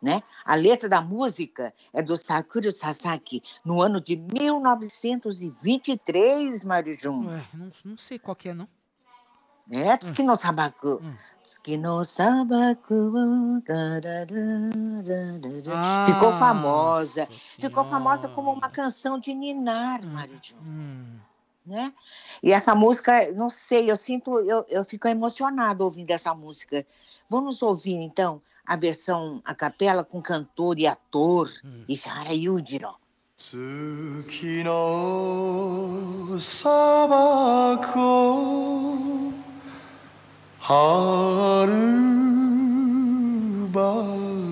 [0.00, 0.22] Né?
[0.44, 7.26] A letra da música é do Sakura Sasaki, no ano de 1923, Mário Jun.
[7.26, 8.68] Ué, não, não sei qual que é, não.
[9.70, 11.00] É, Tsuki no Sabaku.
[11.02, 11.14] Hum.
[11.42, 13.60] Tsuki no Sabaku.
[13.66, 14.36] da, da, da.
[15.72, 17.26] Ah, Ficou famosa.
[17.26, 20.56] Ficou famosa como uma canção de ninar, Mário Jun.
[20.62, 21.18] Hum.
[21.66, 21.92] Né?
[22.40, 26.86] E essa música, não sei, eu sinto, eu, eu fico emocionada ouvindo essa música.
[27.28, 31.49] Vamos ouvir, então, a versão a capela com cantor e ator,
[31.87, 32.95] Ishihara Yujiro.
[33.41, 39.33] 月の砂漠を
[40.59, 41.73] はる
[43.69, 44.05] ば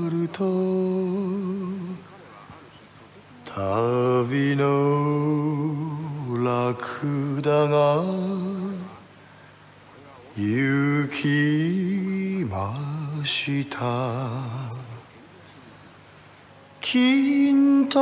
[0.09, 0.43] ると
[3.45, 4.65] 旅の
[6.43, 8.03] ラクダが
[10.35, 12.92] 雪 ま
[13.26, 14.72] した。
[16.80, 18.00] 金と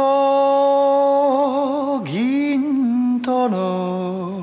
[2.04, 4.42] 銀との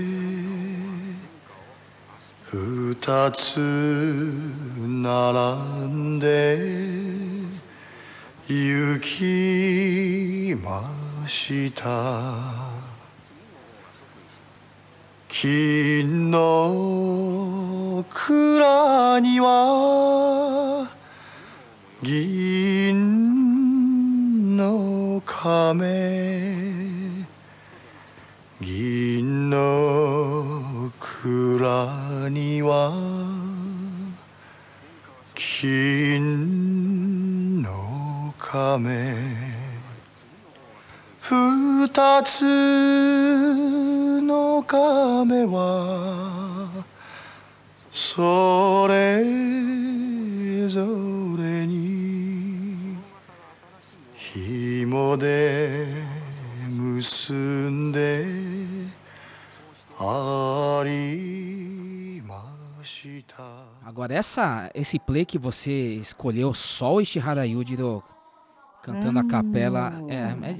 [2.50, 3.58] 二つ
[4.76, 5.38] 並
[5.86, 6.58] んで
[8.48, 10.90] 行きま
[11.26, 12.75] した。
[15.38, 20.88] 金の蔵には
[22.02, 23.36] 銀
[24.56, 27.26] の亀
[28.62, 32.94] 銀の蔵には
[35.34, 39.14] 金の亀
[41.20, 42.40] 二つ
[44.22, 45.05] の亀
[45.45, 46.69] は
[47.91, 49.23] それ
[50.67, 50.85] ぞ
[51.37, 52.95] れに
[54.15, 55.87] 紐で
[56.69, 58.25] 結んで
[59.99, 63.43] ありました。
[63.85, 68.01] Agora, essa, esse play que você escolheu, só o Ishihara Yujiro
[68.86, 70.14] cantando a capela, é,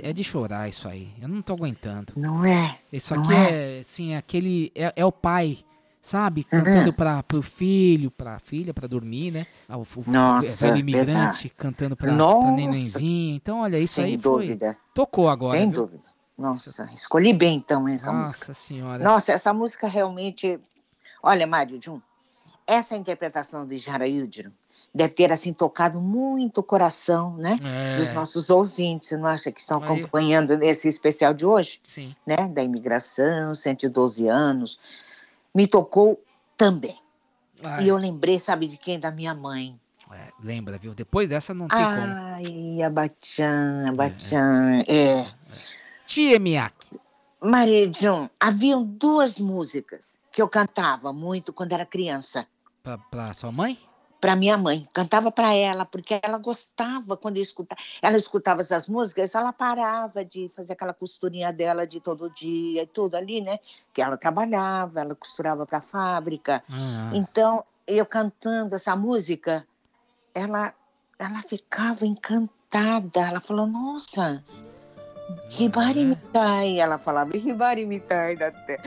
[0.06, 1.08] é, é de chorar isso aí.
[1.22, 2.12] Eu não tô aguentando.
[2.16, 2.78] Não é?
[2.92, 3.76] Isso aqui é?
[3.76, 4.72] é, assim, aquele.
[4.74, 5.58] É, é o pai,
[6.02, 6.42] sabe?
[6.44, 6.92] Cantando Uhum.
[6.92, 9.46] pra, pro filho, pra filha, pra dormir, né?
[9.68, 11.48] Ah, O, o Nossa, velho imigrante verdade.
[11.56, 12.50] cantando pra, pra Nossa.
[12.50, 13.36] nenenzinho.
[13.36, 14.46] Então, olha, isso Sem aí foi.
[14.48, 14.76] dúvida.
[14.92, 15.58] Tocou agora.
[15.58, 15.82] Sem viu?
[15.86, 16.04] dúvida.
[16.38, 18.40] Nossa, escolhi bem então essa música.
[18.40, 19.02] Nossa senhora.
[19.02, 20.60] Nossa, essa música realmente.
[21.22, 22.00] Olha, Mário Jun,
[22.66, 24.52] essa interpretação do Ishihara Yujiro
[24.96, 27.60] deve ter assim tocado muito o coração, né?
[27.62, 27.94] É.
[27.96, 31.78] Dos nossos ouvintes, você não acha que estão Aí- acompanhando nesse especial de hoje?
[31.84, 32.16] Sim.
[32.26, 32.36] Né?
[32.48, 34.78] Da imigração, 112 anos.
[35.54, 36.18] Me tocou
[36.56, 36.98] também.
[37.64, 37.84] Ai.
[37.84, 38.98] E eu lembrei, sabe de quem?
[38.98, 39.78] Da minha mãe.
[40.12, 40.94] É, lembra, viu?
[40.94, 41.90] Depois dessa não tem como.
[41.90, 45.26] Ai, a Bachan, a Bachan, é.
[46.06, 46.98] Tia Miyake.
[47.40, 52.46] Maria Jun, haviam duas músicas que eu cantava muito quando era criança.
[52.82, 53.76] Pra, pra sua mãe?
[54.20, 57.80] Para minha mãe, cantava para ela, porque ela gostava quando eu escutava.
[58.00, 62.86] Ela escutava essas músicas, ela parava de fazer aquela costurinha dela de todo dia e
[62.86, 63.58] tudo ali, né?
[63.92, 66.64] Que ela trabalhava, ela costurava para a fábrica.
[66.70, 67.10] Ah.
[67.12, 69.66] Então, eu cantando essa música,
[70.34, 70.74] ela,
[71.18, 73.20] ela ficava encantada.
[73.20, 74.42] Ela falou: Nossa,
[75.58, 76.78] Hibari Mitai.
[76.78, 78.82] Ela falava Hibari Mitai da terra.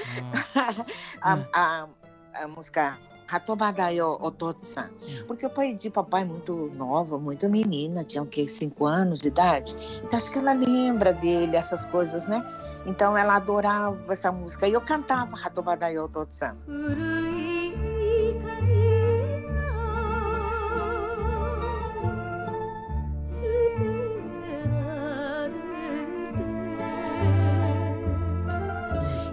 [1.21, 1.87] a, a,
[2.33, 2.97] a música
[3.31, 4.89] Hatobadayo Ototsan.
[5.27, 8.47] Porque eu perdi papai muito nova, muito menina, tinha o quê?
[8.47, 9.75] Cinco anos de idade.
[10.03, 12.43] Então acho que ela lembra dele, essas coisas, né?
[12.85, 14.67] Então ela adorava essa música.
[14.67, 16.55] E eu cantava Hatobadayo Ototsan.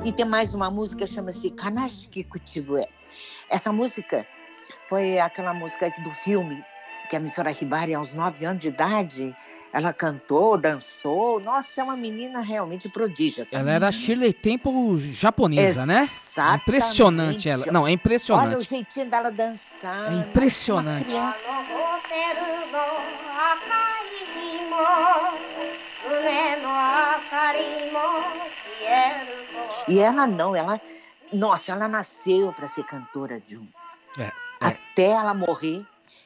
[0.06, 2.86] E tem mais uma música, chama-se Kanashiki Kuchibue.
[3.50, 4.24] Essa música
[4.88, 6.64] foi aquela música do filme
[7.10, 9.36] que a Missora Hibari, aos nove anos de idade,
[9.72, 11.40] ela cantou, dançou.
[11.40, 13.42] Nossa, é uma menina realmente prodígio.
[13.50, 13.90] Ela era menina.
[13.90, 16.02] Shirley Temple japonesa, né?
[16.02, 16.62] Exatamente.
[16.62, 17.66] Impressionante ela.
[17.72, 18.62] Não, é Olha o impressionante.
[18.62, 20.12] jeitinho dela dançar.
[20.12, 21.12] É impressionante.
[29.88, 30.80] E ela não, ela.
[31.32, 33.66] Nossa, ela nasceu para ser cantora de um.
[34.18, 35.84] É, Até ela morrer,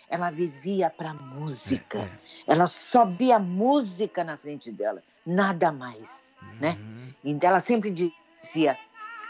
[0.08, 1.98] ela vivia para música.
[1.98, 2.08] É,
[2.52, 6.76] Ela só via música na frente dela, nada mais, né?
[6.78, 7.14] Uhum.
[7.24, 8.76] Então ela sempre dizia: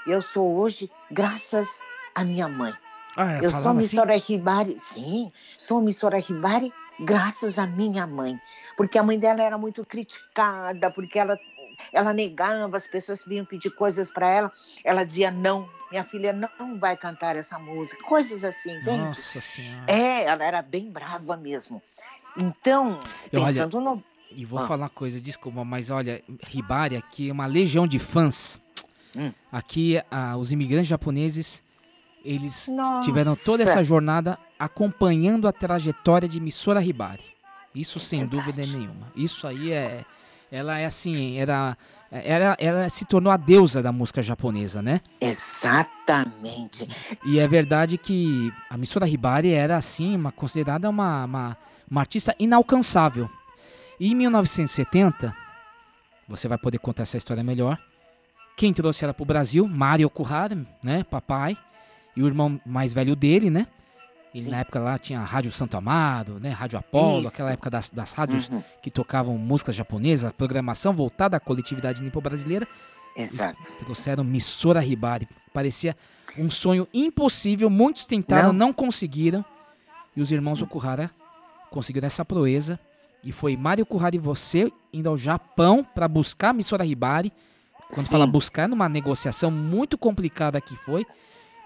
[0.06, 1.82] "Eu sou hoje graças
[2.14, 2.72] à minha mãe.
[3.16, 3.96] Ah, ela Eu sou falava assim?
[3.96, 8.38] Missora Hibari, sim, sou Missora Hibari graças à minha mãe,
[8.76, 11.38] porque a mãe dela era muito criticada, porque ela
[11.92, 14.52] ela negava, as pessoas vinham pedir coisas para ela,
[14.84, 18.98] ela dizia não, minha filha não vai cantar essa música, coisas assim, entende?
[18.98, 19.84] Nossa senhora.
[19.86, 21.82] É, ela era bem brava mesmo.
[22.36, 22.98] Então,
[23.32, 24.04] E olha, pensando no.
[24.30, 24.66] E vou Ah.
[24.68, 26.22] falar uma coisa, desculpa, mas olha,
[26.54, 28.60] Hibari aqui é uma legião de fãs.
[29.16, 29.32] Hum.
[29.50, 31.64] Aqui, ah, os imigrantes japoneses,
[32.24, 33.04] eles Nossa.
[33.04, 37.24] tiveram toda essa jornada acompanhando a trajetória de Missora Hibari.
[37.74, 39.12] Isso sem dúvida nenhuma.
[39.16, 40.04] Isso aí é.
[40.50, 41.76] Ela é assim, era,
[42.10, 45.00] era, ela se tornou a deusa da música japonesa, né?
[45.20, 46.88] Exatamente.
[47.24, 51.56] E é verdade que a Missora Hibari era assim, uma, considerada uma, uma,
[51.88, 53.30] uma artista inalcançável.
[53.98, 55.32] E em 1970,
[56.26, 57.78] você vai poder contar essa história melhor.
[58.56, 59.68] Quem trouxe ela pro Brasil?
[59.68, 61.04] Mário Okuhara, né?
[61.04, 61.56] Papai.
[62.16, 63.68] E o irmão mais velho dele, né?
[64.32, 66.50] E na época lá tinha a Rádio Santo Amaro, né?
[66.50, 67.28] Rádio Apolo, Isso.
[67.30, 68.62] aquela época das, das rádios Uhum.
[68.80, 72.66] que tocavam música japonesa, programação voltada à coletividade nipo-brasileira.
[73.16, 73.58] Exato.
[73.66, 75.28] Eles Trouxeram Missora Hibari.
[75.52, 75.96] Parecia
[76.38, 77.68] um sonho impossível.
[77.68, 78.68] Muitos tentaram, Não.
[78.68, 79.44] não, conseguiram.
[80.16, 81.10] E os irmãos Okuhara
[81.70, 82.78] conseguiram essa proeza.
[83.24, 87.32] E foi Mário Okuhara e você indo ao Japão para buscar Missora Hibari.
[87.92, 88.12] Quando Sim.
[88.12, 91.04] fala buscar, numa negociação muito complicada que foi,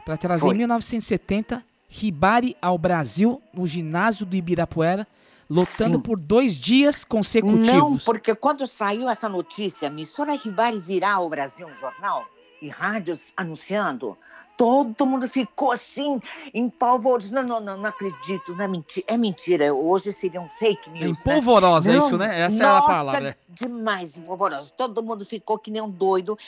[0.07, 0.55] para trazer Foi.
[0.55, 1.63] em 1970
[2.03, 5.07] Hibari ao Brasil, no ginásio do Ibirapuera,
[5.49, 6.01] lotando Sim.
[6.01, 7.67] por dois dias consecutivos.
[7.67, 12.27] Não, porque quando saiu essa notícia, Missora Ribari virá ao Brasil no jornal
[12.61, 14.17] e rádios anunciando,
[14.57, 16.21] todo mundo ficou assim,
[16.53, 17.35] em polvoroso.
[17.35, 19.07] Não, não, não, não acredito, não é mentira.
[19.09, 21.25] É mentira, hoje seria um fake É news.
[21.25, 21.33] né?
[21.33, 22.41] empolvorosa Não, isso, né?
[22.41, 23.39] Essa é a nossa, palavra.
[23.49, 24.73] demais, empolvorosa.
[24.77, 26.39] Todo mundo ficou que nem um doido.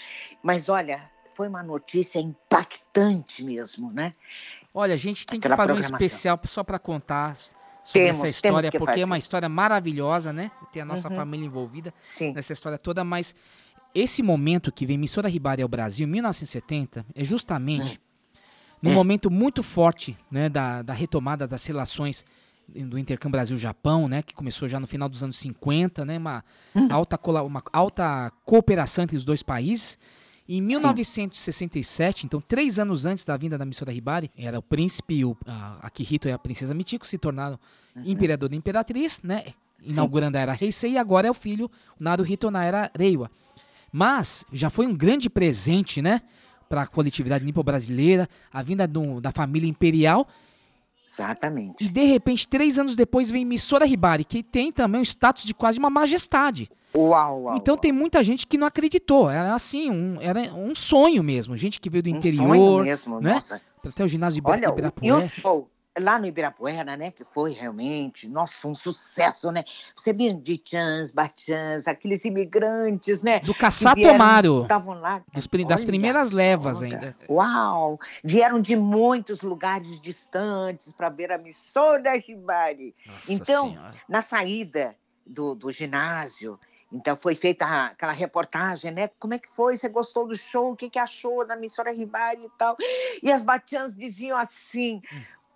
[0.42, 1.02] Mas olha,
[1.34, 4.14] foi uma notícia impactante mesmo, né?
[4.78, 8.70] Olha, a gente tem que fazer um especial só para contar sobre Temos, essa história,
[8.70, 9.18] que porque é uma fazer.
[9.20, 10.50] história maravilhosa, né?
[10.70, 11.14] Tem a nossa Uhum.
[11.14, 12.34] família envolvida Sim.
[12.34, 13.34] nessa história toda, mas
[13.94, 18.38] esse momento que vem Missora Ribari ao Brasil, 1970, é justamente Hum.
[18.82, 18.94] num É.
[18.94, 22.22] momento muito forte, né, da, da retomada das relações
[22.68, 26.88] do intercâmbio Brasil-Japão, né, que começou já no final dos anos 50, né, uma, Hum.
[26.90, 29.98] alta, uma alta cooperação entre os dois países.
[30.48, 35.24] Em 1967, então três anos antes da vinda da Missora Hibari, era o príncipe, e
[35.24, 37.58] o, a Akihito e a princesa Michiko se tornaram
[38.04, 39.44] imperador e imperatriz, né?
[39.82, 39.92] Sim.
[39.92, 43.30] Inaugurando a era Heisei e agora é o filho Naruhito na era Reiwa.
[43.92, 46.20] Mas já foi um grande presente, né?
[46.68, 50.26] Para a coletividade nipo-brasileira, a vinda do- da família imperial.
[51.08, 51.84] Exatamente.
[51.84, 55.54] E de repente, três anos depois, vem Missora Hibari, que tem também o status de
[55.54, 56.68] quase uma majestade.
[56.94, 57.56] Uau, uau.
[57.56, 59.30] Então tem muita gente que não acreditou.
[59.30, 61.56] Era assim, um, era um sonho mesmo.
[61.56, 62.56] Gente que veio do Um interior.
[62.56, 63.34] sonho mesmo, né?
[63.34, 63.60] nossa.
[63.86, 65.16] Até o ginásio Ibira- Olha, o- e Ibirapuera.
[65.16, 65.68] o show
[65.98, 69.64] lá no Ibirapuera, né, que foi realmente, nossa, um sucesso, né?
[69.94, 73.40] Você via de Chans, Bachans, aqueles imigrantes, né?
[73.40, 73.54] Do
[74.08, 74.62] Amaro.
[74.62, 75.22] Estavam lá.
[75.32, 77.16] Dos das primeiras levas ainda.
[77.28, 77.98] Uau!
[78.22, 82.94] Vieram de muitos lugares distantes para ver a missão da Ribari.
[83.28, 83.90] Então, Senhora.
[84.08, 86.58] na saída do, do ginásio,
[86.92, 89.08] então foi feita aquela reportagem, né?
[89.18, 89.76] Como é que foi?
[89.76, 90.72] Você gostou do show?
[90.72, 92.76] O que, que achou da Missora Ribari e tal?
[93.22, 95.02] E as batiãs diziam assim.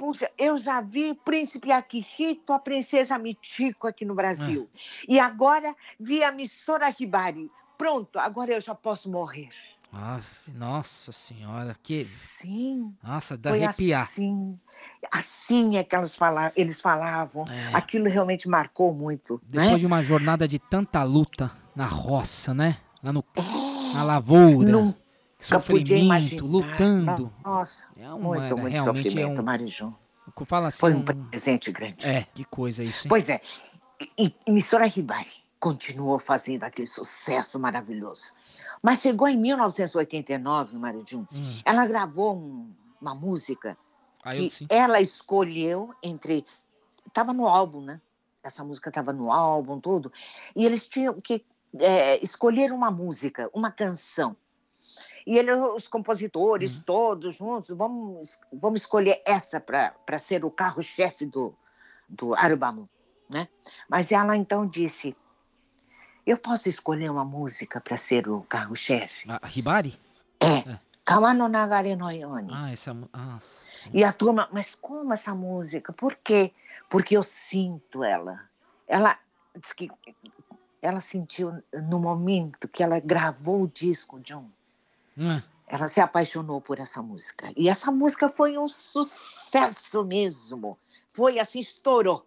[0.00, 4.66] Puxa, eu já vi Príncipe Akihito, a Princesa Michiko aqui no Brasil.
[5.06, 7.50] E agora vi a Missora Ribari.
[7.76, 9.50] Pronto, agora eu já posso morrer.
[9.92, 10.18] Ah,
[10.54, 12.02] nossa senhora, que.
[12.02, 12.94] Sim.
[13.02, 14.04] Nossa, dá Foi arrepiar.
[14.04, 14.58] assim.
[15.12, 17.44] Assim é que elas fala- eles falavam.
[17.50, 17.76] É.
[17.76, 19.38] Aquilo realmente marcou muito.
[19.44, 19.76] Depois né?
[19.78, 22.78] de uma jornada de tanta luta na roça, né?
[23.02, 23.22] Lá no,
[23.92, 24.56] na lavoura.
[24.72, 24.96] Podia
[25.40, 27.32] sofrimento, lutando.
[27.44, 29.44] Nossa, É uma- muito, muito realmente é sofrimento, um-.
[30.46, 30.78] Fala assim.
[30.78, 32.06] Foi um presente grande.
[32.06, 33.08] É, que coisa isso, hein?
[33.08, 33.40] Pois é.
[34.18, 38.32] E, Missora Ribari continuou fazendo aquele sucesso maravilhoso.
[38.82, 41.60] Mas chegou em 1989, Marijum, Hum.
[41.64, 43.76] ela gravou um- uma música
[44.24, 46.46] eu que ela escolheu entre.
[47.06, 48.00] Estava no álbum, né?
[48.42, 50.10] Essa música estava no álbum, tudo.
[50.56, 51.44] E eles tinham que
[51.78, 54.34] é, escolher uma música, uma canção.
[55.26, 56.82] E ele, os compositores Hum.
[56.86, 61.54] todos juntos, vamos, vamos escolher essa para ser o carro-chefe do,
[62.08, 62.86] do álbum,
[63.28, 63.48] né?
[63.88, 65.16] Mas ela então disse:
[66.26, 69.28] Eu posso escolher uma música para ser o carro-chefe?
[69.30, 69.98] A Hibari?
[70.40, 70.78] É.
[71.04, 72.52] Kawa no Nagare no Yoni.
[72.54, 72.94] Ah, essa.
[72.94, 73.66] Nossa.
[73.92, 75.92] E a turma, mas como essa música?
[75.92, 76.52] Por quê?
[76.88, 78.48] Porque eu sinto ela.
[78.86, 79.18] Ela
[79.56, 79.90] diz que
[80.80, 84.48] ela sentiu no momento que ela gravou o disco, John.
[85.20, 87.52] Ah, Ela se apaixonou por essa música.
[87.56, 90.78] E essa música foi um sucesso mesmo.
[91.12, 92.26] Foi assim, estourou,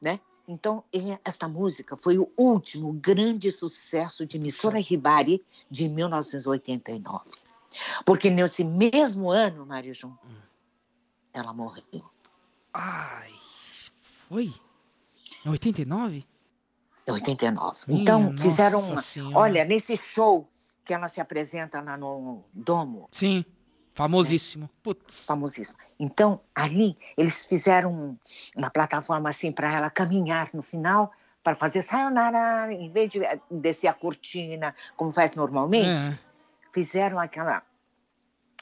[0.00, 0.18] né?
[0.48, 0.82] Então,
[1.24, 7.24] esta música foi o último grande sucesso de Missora Hibari de 1989.
[8.04, 10.18] Porque nesse mesmo ano, Mário João,
[11.32, 12.04] ela morreu.
[12.74, 13.32] Ai,
[14.00, 14.52] foi?
[15.44, 16.26] Em 89?
[17.06, 17.78] Em 89.
[17.86, 19.00] Minha Então, fizeram uma.
[19.00, 19.38] Senhora.
[19.38, 20.49] Olha, nesse show
[20.90, 23.44] que ela se apresenta lá no Domo, Sim,
[23.94, 24.68] famosíssimo.
[24.82, 25.24] Putz.
[25.24, 25.78] famosíssimo.
[26.00, 28.16] Então, ali, eles fizeram um-
[28.56, 31.12] uma plataforma assim para ela caminhar no final,
[31.44, 36.18] para fazer sayonara, em vez de eh, descer a cortina, como faz normalmente, É.
[36.72, 37.62] fizeram aquela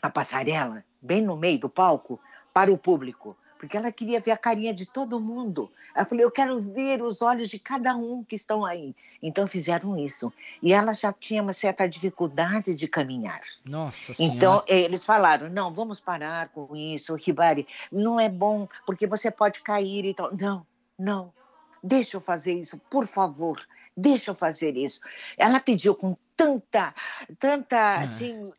[0.03, 2.21] a passarela bem no meio do palco
[2.53, 5.71] para o público, porque ela queria ver a carinha de todo mundo.
[5.95, 8.95] Ela falou: Eu quero ver os olhos de cada um que estão aí.
[9.23, 10.33] Então fizeram isso.
[10.63, 13.41] E ela já tinha uma certa dificuldade de caminhar.
[13.65, 14.37] Nossa Senhora.
[14.37, 17.67] Então, eles falaram: não, vamos parar com isso, Ribari.
[17.93, 20.35] Não é bom, porque você pode cair e tal.
[20.35, 20.67] Não,
[20.99, 21.33] não.
[21.83, 23.61] Deixa eu fazer isso, por favor.
[23.97, 25.01] Deixa eu fazer isso.
[25.37, 26.95] Ela pediu com tanta,
[27.39, 28.53] tanta, assim, eh, eh,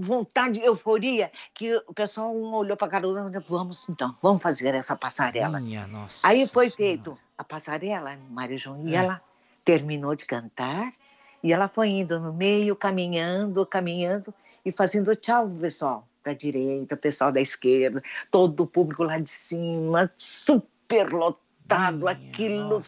[0.00, 4.96] vontade, euforia, que o pessoal um olhou para a garota vamos então, vamos fazer essa
[4.96, 5.60] passarela.
[5.60, 6.26] Minha nossa.
[6.26, 8.98] Aí foi feito a passarela, Mário João, e É.
[8.98, 9.22] ela
[9.64, 10.92] terminou de cantar
[11.42, 14.32] e ela foi indo no meio, caminhando, caminhando
[14.64, 20.12] e fazendo tchau pessoal da direita, pessoal da esquerda, todo o público lá de cima,
[20.18, 22.82] super lotado, aquilo,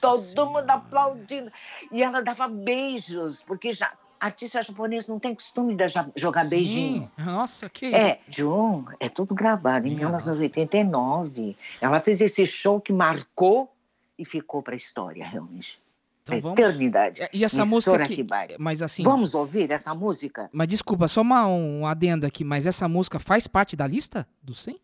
[0.00, 1.50] todo mundo aplaudindo.
[1.90, 3.92] E ela dava beijos, porque já
[4.26, 5.84] artista japonês não tem costume de
[6.16, 7.10] jogar beijinho.
[7.16, 7.24] Sim.
[7.24, 7.94] Nossa, que.
[7.94, 11.56] É, Jun, é tudo gravado em 1989.
[11.80, 13.70] Ela fez esse show que marcou
[14.18, 15.80] e ficou para a história, realmente.
[16.22, 17.28] Então vamos- eternidade.
[17.32, 18.26] E essa música aqui.
[18.58, 19.02] Mas assim.
[19.02, 20.48] Vamos ouvir essa música?
[20.52, 24.54] Mas desculpa, só uma- um adendo aqui, mas essa música faz parte da lista do
[24.54, 24.80] 100?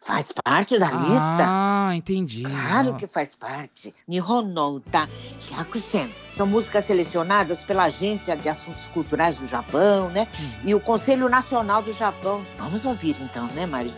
[0.00, 1.44] Faz parte da lista?
[1.44, 2.44] Ah, entendi.
[2.44, 3.92] Claro que faz parte.
[4.06, 5.08] Nihon no Uta
[5.50, 6.08] Hyakusen.
[6.30, 10.28] São músicas selecionadas pela Agência de Assuntos Culturais do Japão, né?
[10.64, 12.46] E o Conselho Nacional do Japão.
[12.56, 13.92] Vamos ouvir então, né, Maria?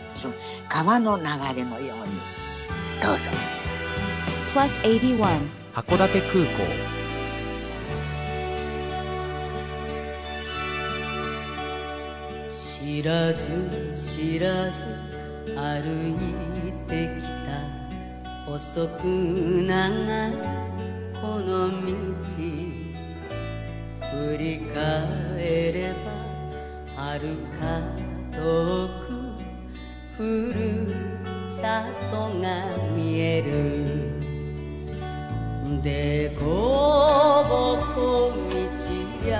[0.67, 2.21] Kawa no nagare no yoni.
[3.01, 3.29] Dozo.
[4.53, 5.59] Plus 81.
[5.71, 6.65] 函館空港
[12.47, 13.53] 知らず
[13.95, 15.12] 知らず
[15.52, 16.16] 歩
[16.68, 19.02] いてきた遅く
[19.62, 20.32] 長い
[21.20, 21.84] この道
[24.00, 26.12] 振り返れば
[26.96, 27.62] 遥か
[28.32, 29.44] 遠く
[30.16, 30.58] ふる
[31.44, 32.44] さとが
[32.96, 33.50] 見える
[35.82, 36.44] でこ
[37.48, 38.54] ぼこ道
[39.28, 39.34] や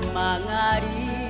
[0.00, 1.27] 曲がり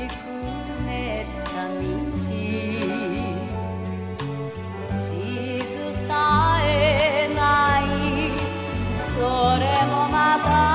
[9.18, 10.67] それもまた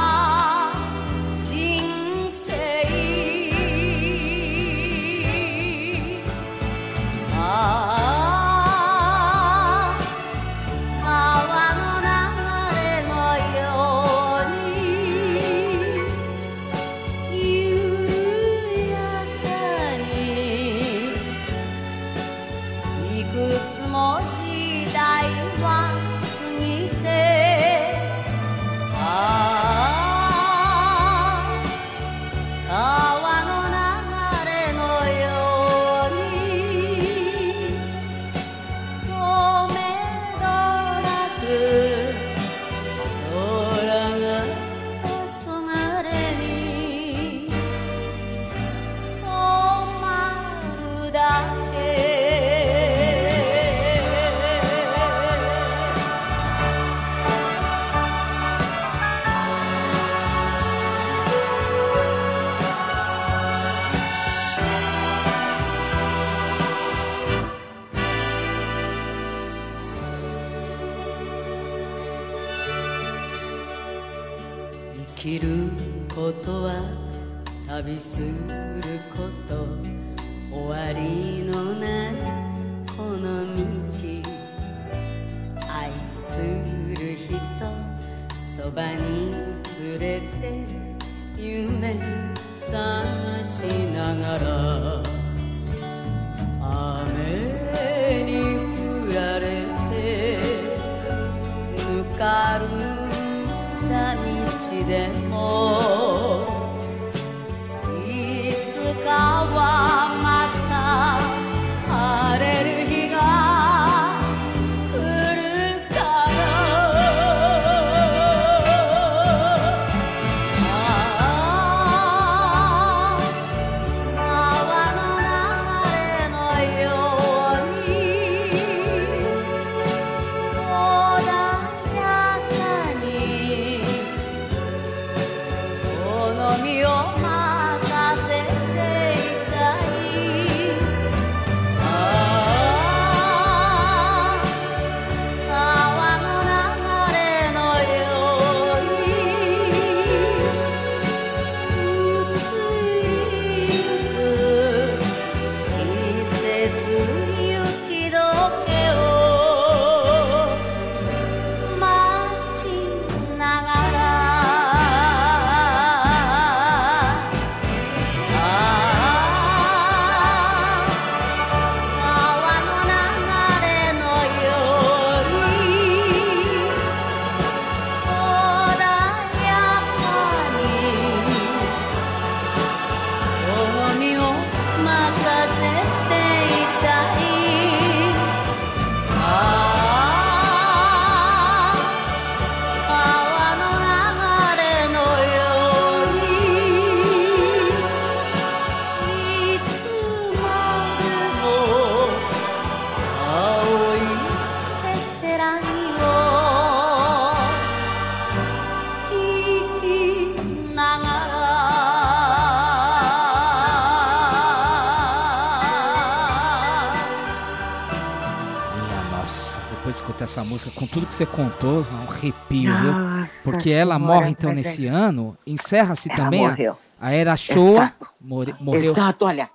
[220.34, 223.51] essa música, com tudo que você contou, é um arrepio, Nossa viu?
[223.51, 226.77] Porque ela Senhora, morre então mas é- nesse ano, encerra-se também a, morreu.
[226.99, 228.09] a era Showa, Exato.
[228.19, 228.84] more- morreu.
[228.91, 229.47] Exato, olha.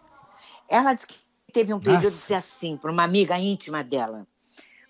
[0.69, 1.17] Ela disse que
[1.53, 2.15] teve um período Nossa.
[2.15, 4.25] disse assim, para uma amiga íntima dela.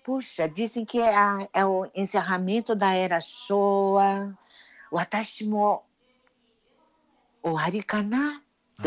[0.03, 4.31] Puxa, dizem que é, a- é o encerramento da era Showa.
[4.91, 5.81] O Atashimo.
[7.41, 8.41] O Harikana?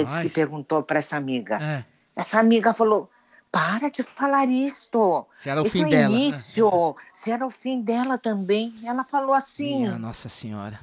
[0.09, 0.23] Ai.
[0.23, 1.59] que perguntou para essa amiga.
[1.61, 1.85] É.
[2.15, 3.11] Essa amiga falou:
[3.53, 5.27] para de falar isto.
[5.37, 6.21] Se era o Esse fim é dela, né?
[6.23, 6.97] início.
[7.13, 8.75] Se era o fim dela também.
[8.83, 9.81] Ela falou assim.
[9.81, 10.81] Minha Nossa Senhora.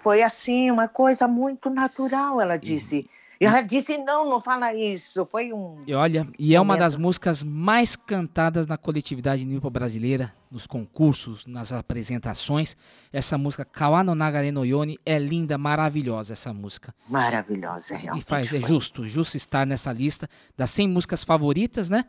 [0.00, 2.98] Foi assim, uma coisa muito natural, ela disse.
[3.00, 3.10] E
[3.44, 5.26] ela disse: não, não fala isso.
[5.30, 5.82] Foi um.
[5.86, 11.44] E olha, e é uma das músicas mais cantadas na coletividade nipo brasileira, nos concursos,
[11.46, 12.76] nas apresentações.
[13.12, 16.94] Essa música, Kawano Nagare no Yoni, é linda, maravilhosa essa música.
[17.08, 18.24] Maravilhosa, E realmente.
[18.26, 18.68] faz, é foi.
[18.68, 22.04] justo, justo estar nessa lista das 100 músicas favoritas, né?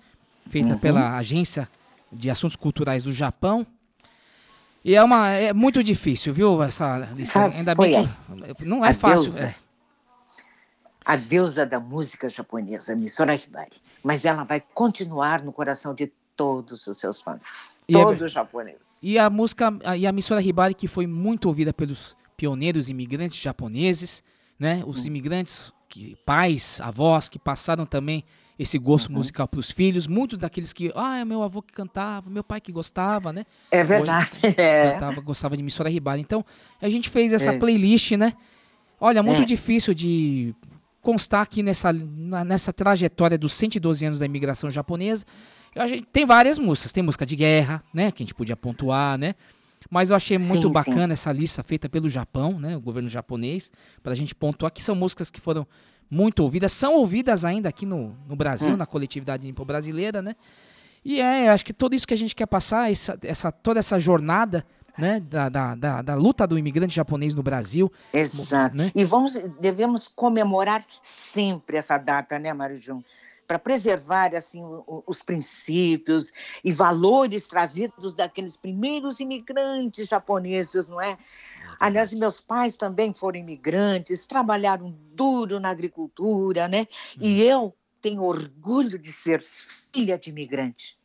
[0.50, 0.78] Feita Uhum.
[0.80, 1.68] pela Agência
[2.12, 3.68] de Assuntos Culturais do Japão.
[4.86, 6.64] E é uma é muito difícil, viu?
[6.64, 7.34] Essa lista.
[7.42, 8.10] Sabe, Ainda bem
[8.58, 9.44] que não é a fácil.
[9.44, 9.54] é.
[11.08, 13.78] A deusa da música japonesa, Misora Hibari.
[14.04, 17.76] Mas ela vai continuar no coração de todos os seus fãs.
[17.88, 19.02] E é- Todos japoneses.
[19.02, 23.38] E a música, a- e a Missora Hibari, que foi muito ouvida pelos pioneiros imigrantes
[23.38, 24.22] japoneses,
[24.60, 24.84] né?
[24.86, 25.08] Os Hum.
[25.08, 28.26] imigrantes, que, pais, avós, que passaram também
[28.60, 29.16] esse gosto Uhum.
[29.16, 30.08] musical para os filhos.
[30.08, 33.46] Muitos daqueles que, ah, é meu avô que cantava, meu pai que gostava, né?
[33.72, 34.42] É verdade.
[34.58, 34.92] É.
[34.92, 36.20] Cantava, gostava de Missora Hibari.
[36.22, 36.44] Então,
[36.82, 37.58] a gente fez essa É.
[37.58, 38.34] playlist, né?
[39.00, 39.46] Olha, muito É.
[39.46, 40.54] difícil de
[41.08, 45.24] constar aqui nessa, nessa trajetória dos 112 anos da imigração japonesa.
[45.74, 49.18] A gente tem várias músicas, tem música de guerra, né, que a gente podia pontuar,
[49.18, 49.34] né?
[49.90, 53.72] Mas eu achei muito Sim, bacana essa lista feita pelo Japão, né, o governo japonês,
[54.04, 55.66] para a gente pontuar que são músicas que foram
[56.12, 58.78] muito ouvidas, são ouvidas ainda aqui no, no Brasil, Hum.
[58.78, 60.36] na coletividade nipo brasileira, né?
[61.06, 63.98] E é, acho que tudo isso que a gente quer passar, essa, essa, toda essa
[63.98, 64.66] jornada,
[64.98, 67.92] né, da, da, da, da luta do imigrante japonês no Brasil.
[68.12, 68.76] Exato.
[68.76, 68.92] Né?
[68.96, 73.04] E vamos, devemos comemorar sempre essa data, né, Mário Jun?
[73.46, 74.62] Para preservar assim
[75.06, 76.34] os princípios
[76.64, 81.18] e valores trazidos daqueles primeiros imigrantes japoneses, não é?
[81.80, 86.88] Aliás, meus pais também foram imigrantes, trabalharam duro na agricultura, né?
[87.22, 89.42] E eu tenho orgulho de ser
[89.94, 90.98] filha de imigrante.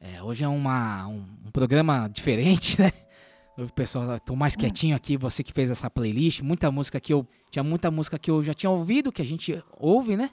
[0.00, 2.92] É, hoje é uma, um, um programa diferente, né?
[3.56, 7.26] O pessoal, estou mais quietinho aqui, você que fez essa playlist, muita música que eu
[7.50, 10.30] tinha muita música que eu já tinha ouvido, que a gente ouve, né?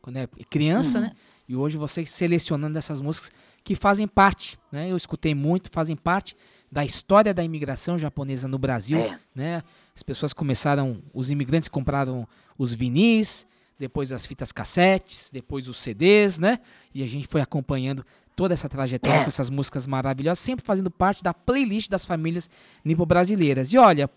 [0.00, 1.04] Quando é criança, Uhum.
[1.04, 1.12] né?
[1.48, 3.32] E hoje você selecionando essas músicas
[3.64, 4.88] que fazem parte, né?
[4.88, 6.36] Eu escutei muito, fazem parte
[6.70, 9.18] da história da imigração japonesa no Brasil, É.
[9.34, 9.62] né?
[9.96, 13.44] As pessoas começaram, os imigrantes compraram os vinis,
[13.76, 16.60] depois as fitas cassetes, depois os CDs, né?
[16.94, 18.04] E a gente foi acompanhando
[18.38, 19.22] toda essa trajetória É.
[19.24, 22.48] com essas músicas maravilhosas, sempre fazendo parte da playlist das famílias
[22.84, 23.72] nipo-brasileiras.
[23.72, 24.08] E olha,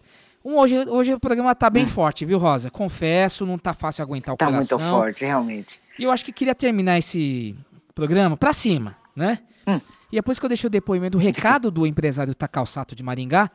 [0.46, 2.70] um- hoje, hoje o programa tá bem forte, viu, Rosa?
[2.70, 4.38] Confesso, não tá fácil aguentar o Hum.
[4.38, 4.78] Tá coração.
[4.80, 5.80] muito forte, realmente.
[5.98, 7.56] E eu acho que queria terminar esse
[7.96, 9.40] programa pra cima, né?
[9.66, 9.82] Hum.
[10.12, 13.50] E depois que eu deixei o depoimento, o recado do empresário Takao Sato de Maringá,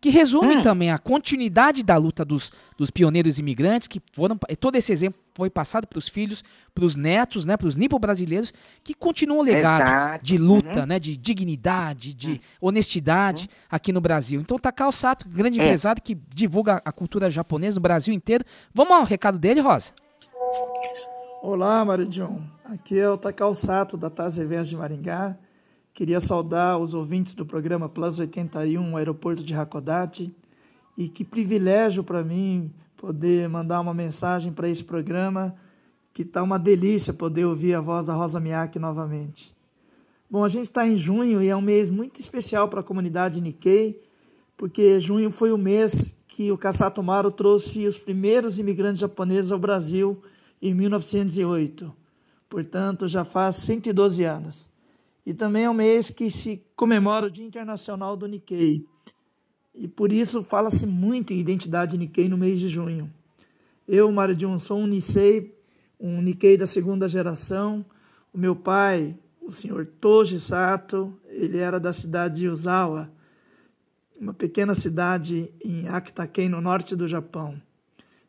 [0.00, 0.62] que resume Hum.
[0.62, 4.38] também a continuidade da luta dos, dos pioneiros imigrantes, que foram.
[4.58, 6.42] Todo esse exemplo foi passado para os filhos,
[6.74, 10.24] para os netos, né, para os nipo-brasileiros, que continuam o legado Exato.
[10.24, 10.86] de luta, Uhum.
[10.86, 14.40] né, de dignidade, de honestidade aqui no Brasil.
[14.40, 15.64] Então, Takao Sato, grande É.
[15.64, 18.44] empresário que divulga a cultura japonesa no Brasil inteiro.
[18.72, 19.92] Vamos ao recado dele, Rosa?
[21.42, 22.40] Olá, Mário John.
[22.64, 25.36] Aqui é o Takao Sato, da TAS Eventos de Maringá.
[26.00, 30.34] Queria saudar os ouvintes do programa Plus 81, Aeroporto de Hakodate.
[30.96, 35.54] E que privilégio para mim poder mandar uma mensagem para esse programa,
[36.14, 39.54] que está uma delícia poder ouvir a voz da Rosa Miyake novamente.
[40.30, 43.38] Bom, a gente está em junho e é um mês muito especial para a comunidade
[43.38, 44.02] Nikkei,
[44.56, 49.58] porque junho foi o mês que o Kasato Maru trouxe os primeiros imigrantes japoneses ao
[49.58, 50.22] Brasil
[50.62, 51.94] em 1908.
[52.48, 54.69] Portanto, já faz 112 anos.
[55.24, 58.86] E também é um mês que se comemora o Dia Internacional do Nikkei.
[59.74, 63.10] E por isso fala-se muito em identidade Nikkei no mês de junho.
[63.86, 65.54] Eu, Mário Jun, sou um Nisei,
[65.98, 67.84] um Nikkei da segunda geração.
[68.32, 73.10] O meu pai, o senhor Toji Sato, ele era da cidade de Uzawa,
[74.20, 77.60] uma pequena cidade em Akita-ken, no norte do Japão.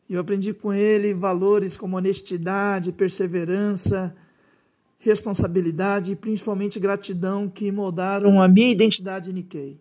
[0.08, 4.14] E eu aprendi com ele valores como honestidade, perseverança,
[5.02, 9.76] responsabilidade e principalmente gratidão que moldaram a minha identidade Nikkei.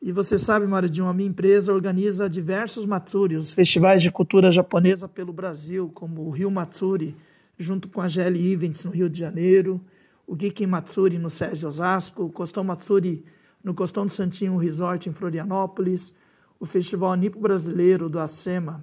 [0.00, 5.06] E você sabe, Maridinho, a minha empresa organiza diversos Matsuri, os festivais de cultura japonesa
[5.06, 7.14] pelo Brasil, como o Rio Matsuri,
[7.58, 9.78] junto com a GL Events no Rio de Janeiro,
[10.26, 13.24] o Giki Matsuri no Sérgio Osasco, o Costão Matsuri
[13.62, 16.14] no Costão do Santinho Resort em Florianópolis,
[16.58, 18.82] o Festival Nipo Brasileiro do Acema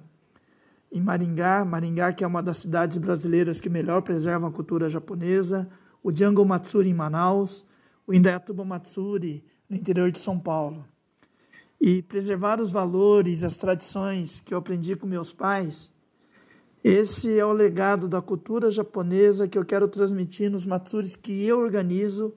[0.90, 5.68] em Maringá, Maringá que é uma das cidades brasileiras que melhor preservam a cultura japonesa,
[6.02, 7.66] o Jungle Matsuri em Manaus,
[8.06, 10.84] o Indaiatuba Matsuri no interior de São Paulo.
[11.80, 15.92] E preservar os valores, as tradições que eu aprendi com meus pais,
[16.82, 21.58] esse é o legado da cultura japonesa que eu quero transmitir nos Matsuris que eu
[21.58, 22.32] organizo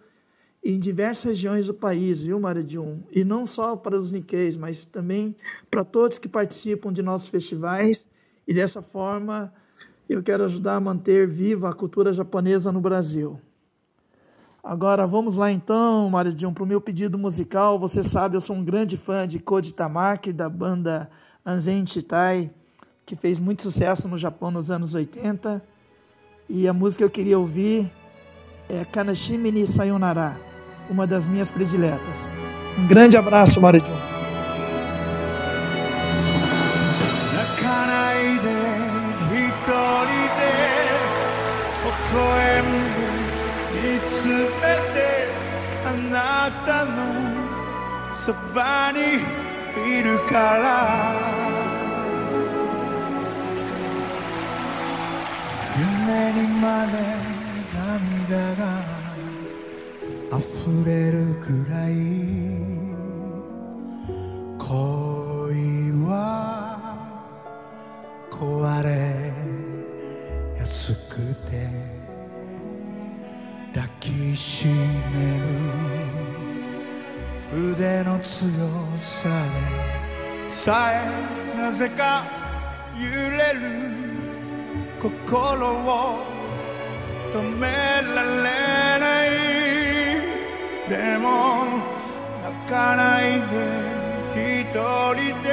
[0.63, 3.03] em diversas regiões do país, viu, Maridium?
[3.11, 5.35] E não só para os Nikkeis, mas também
[5.69, 8.09] para todos que participam de nossos festivais.
[8.49, 9.53] E dessa forma,
[10.09, 13.39] eu quero ajudar a manter viva a cultura japonesa no Brasil.
[14.63, 17.77] Agora vamos lá então, Maridium, para o meu pedido musical.
[17.77, 21.11] Você sabe, eu sou um grande fã de Koji Tamaki, da banda
[21.45, 22.49] Anzen Chitai,
[23.05, 25.63] que fez muito sucesso no Japão nos anos 80.
[26.49, 27.87] E a música que eu queria ouvir
[28.67, 30.35] é Kanashimi ni Sayonara,
[30.89, 32.17] uma das minhas prediletas.
[32.79, 34.08] Um grande abraço, Maridium.
[46.65, 46.91] たの
[48.15, 48.99] そばに
[49.89, 50.69] いるから。
[55.77, 56.93] 夢にまで
[57.73, 58.61] 涙が
[60.37, 60.39] 溢
[60.85, 61.91] れるくらい。
[64.57, 64.67] 恋
[66.05, 66.11] は
[68.29, 68.87] 壊れ
[70.57, 71.15] やすく
[71.49, 71.49] て。
[73.71, 74.73] 抱きしめ
[77.79, 78.43] 腕の強
[78.97, 82.25] さでさえなぜか
[82.93, 83.59] 揺れる
[85.01, 86.25] 心を
[87.31, 89.29] 止められない
[90.89, 91.67] でも
[92.43, 95.47] 泣かないで一人で。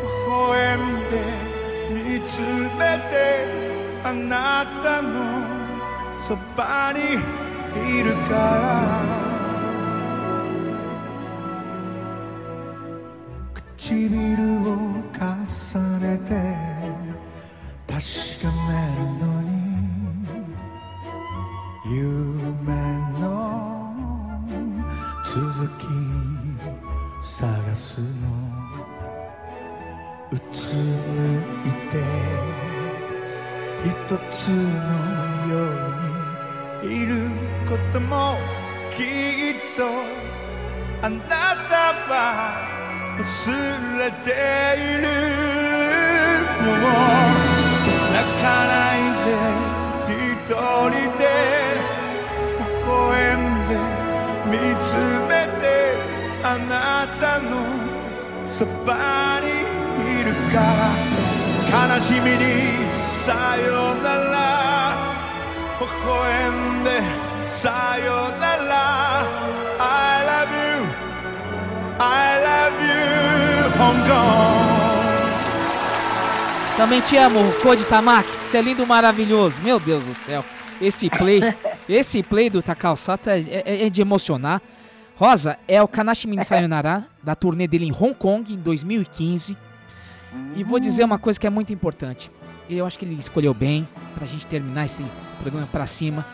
[0.00, 0.80] 微笑ん
[1.10, 1.14] で
[1.92, 2.40] 見つ
[2.78, 3.12] めて
[4.04, 5.06] あなたの
[6.16, 7.00] そばに
[7.98, 9.17] いるから。
[77.18, 78.28] Amo, Code Tamaki.
[78.46, 79.60] Você é lindo, maravilhoso.
[79.62, 80.44] Meu Deus do céu.
[80.80, 81.40] Esse play,
[81.88, 84.62] esse play do Takao Sato é, é- é de emocionar.
[85.16, 89.56] Rosa, é o Kanashimi Sayonara, da turnê dele em Hong Kong, em 2015.
[90.54, 92.30] E vou dizer uma coisa que é muito importante.
[92.70, 95.04] Eu acho que ele escolheu bem pra gente terminar esse
[95.40, 96.24] programa pra cima.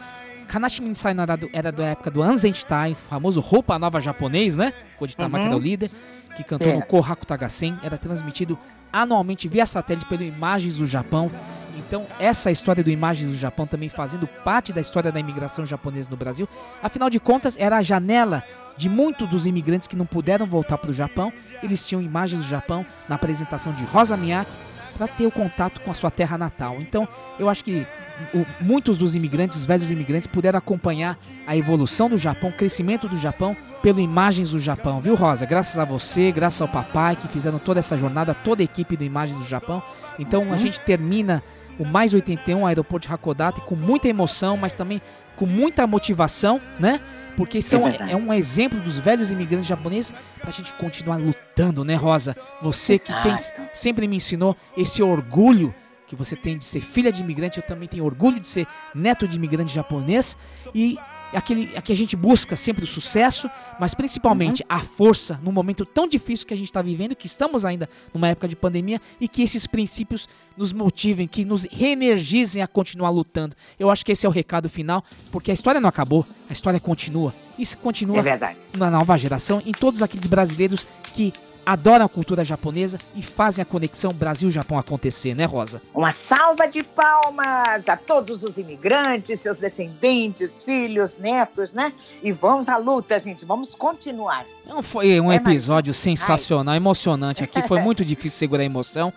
[0.55, 0.93] Kanashimi
[1.37, 4.73] do- era da época do Anzentai, famoso roupa nova japonês, né?
[4.97, 5.51] Koji Tamaki Uhum.
[5.51, 5.91] era o líder,
[6.37, 6.75] que cantou É.
[6.77, 7.77] no Kohaku Tagasen.
[7.83, 8.57] Era transmitido
[8.93, 11.29] anualmente via satélite pelo Imagens do Japão.
[11.77, 16.09] Então, essa história do Imagens do Japão também fazendo parte da história da imigração japonesa
[16.09, 16.49] no Brasil.
[16.81, 18.45] Afinal de contas, era a janela
[18.77, 21.33] de muitos dos imigrantes que não puderam voltar para o Japão.
[21.65, 24.53] Eles tinham Imagens do Japão na apresentação de Rosa Miyake
[24.97, 26.77] para ter o contato com a sua terra natal.
[26.81, 27.09] Então,
[27.41, 27.85] eu acho que
[28.33, 33.09] o- muitos dos imigrantes, os velhos imigrantes, puderam acompanhar a evolução do Japão, o crescimento
[33.09, 35.45] do Japão, pelo Imagens do Japão, viu, Rosa?
[35.45, 39.05] Graças a você, graças ao papai que fizeram toda essa jornada, toda a equipe do
[39.05, 39.83] Imagens do Japão.
[40.19, 41.43] Então, a gente termina
[41.79, 45.03] o Mais 81 Aeroporto de Hakodate com muita emoção, mas também
[45.37, 47.01] com muita motivação, né?
[47.37, 51.97] Porque são, É é, um exemplo dos velhos imigrantes japoneses pra gente continuar lutando, né,
[51.97, 52.37] Rosa?
[52.63, 53.61] Você que tem, Exato.
[53.75, 55.75] sempre me ensinou esse orgulho
[56.07, 59.27] que você tem de ser filha de imigrante, eu também tenho orgulho de ser neto
[59.27, 60.37] de imigrante japonês
[60.75, 60.99] e
[61.33, 63.51] é aquele é que a gente busca sempre o sucesso,
[63.81, 64.67] mas principalmente Uhum.
[64.69, 68.29] a força num momento tão difícil que a gente está vivendo, que estamos ainda numa
[68.29, 73.57] época de pandemia e que esses princípios nos motivem, que nos reenergizem a continuar lutando.
[73.81, 75.03] Eu acho que esse é o recado final,
[75.33, 77.35] porque a história não acabou, a história continua.
[77.59, 81.33] Isso continua É na nova geração, em todos aqueles brasileiros que
[81.65, 85.81] adoram a cultura japonesa e fazem a conexão Brasil-Japão acontecer, né, Rosa?
[85.95, 91.93] Uma salva de palmas a todos os imigrantes, seus descendentes, filhos, netos, né?
[92.23, 93.45] E vamos à luta, gente.
[93.45, 94.47] Vamos continuar.
[94.67, 97.67] Não foi um É, episódio sensacional, emocionante aqui.
[97.67, 99.13] Foi muito difícil segurar a emoção.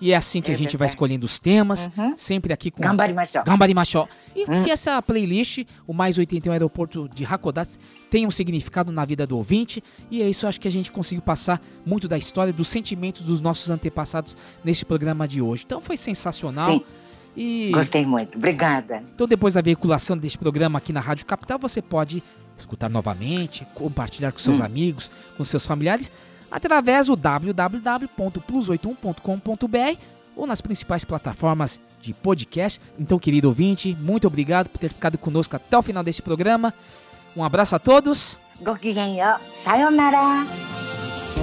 [0.00, 3.42] E é assim que É a gente vai escolhendo os temas, sempre aqui com Gambarimachó.
[3.42, 4.06] Gambarimachó.
[4.34, 4.62] E Hum.
[4.64, 7.78] que essa playlist, o Mais 81 Aeroporto de Hakodate,
[8.08, 9.82] tenha um significado na vida do ouvinte.
[10.10, 13.40] E é isso, acho que a gente conseguiu passar muito da história, dos sentimentos dos
[13.40, 15.64] nossos antepassados neste programa de hoje.
[15.66, 16.70] Então foi sensacional.
[16.70, 16.82] Sim.
[17.36, 18.36] E Gostei muito.
[18.38, 19.02] Obrigada.
[19.14, 22.22] então, depois da veiculação deste programa aqui na Rádio Capital, você pode
[22.56, 24.64] escutar novamente, compartilhar com seus Hum.
[24.64, 26.10] amigos, com seus familiares,
[26.51, 29.99] através do www.plus81.com.br
[30.35, 32.81] ou nas principais plataformas de podcast.
[32.99, 36.73] Então, querido ouvinte, muito obrigado por ter ficado conosco até o final deste programa.
[37.35, 38.39] Um abraço a todos.
[38.61, 39.35] Gokigenyo.
[39.55, 40.45] Sayonara.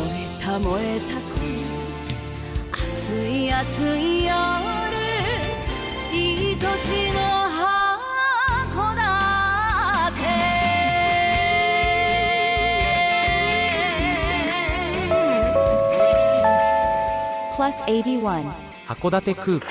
[0.00, 1.04] 燃えた燃えた
[2.94, 4.34] 熱い熱い夜
[6.12, 7.43] 愛しの
[17.56, 18.44] Plus 81.
[18.86, 19.70] 函館空港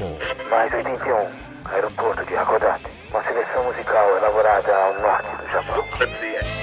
[0.49, 1.27] Mais 81,
[1.73, 2.85] aeroporto de Hakodate.
[3.11, 6.62] Uma seleção musical elaborada ao norte do Japão.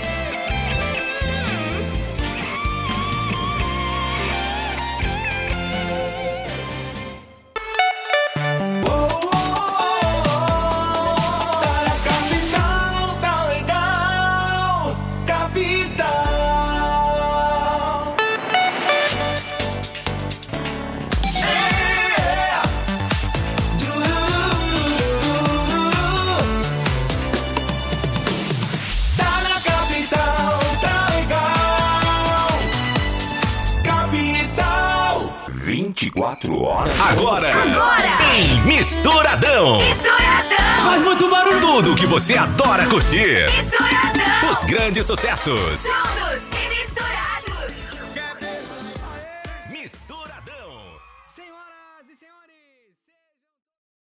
[36.16, 37.00] 24 horas.
[37.00, 38.18] Agora, Agora.
[38.18, 39.78] tem Misturadão.
[39.78, 40.84] Misturadão.
[40.84, 41.62] Faz muito barulho.
[41.62, 43.50] Tudo que você adora curtir.
[43.50, 44.52] Misturadão.
[44.52, 45.86] Os grandes sucessos.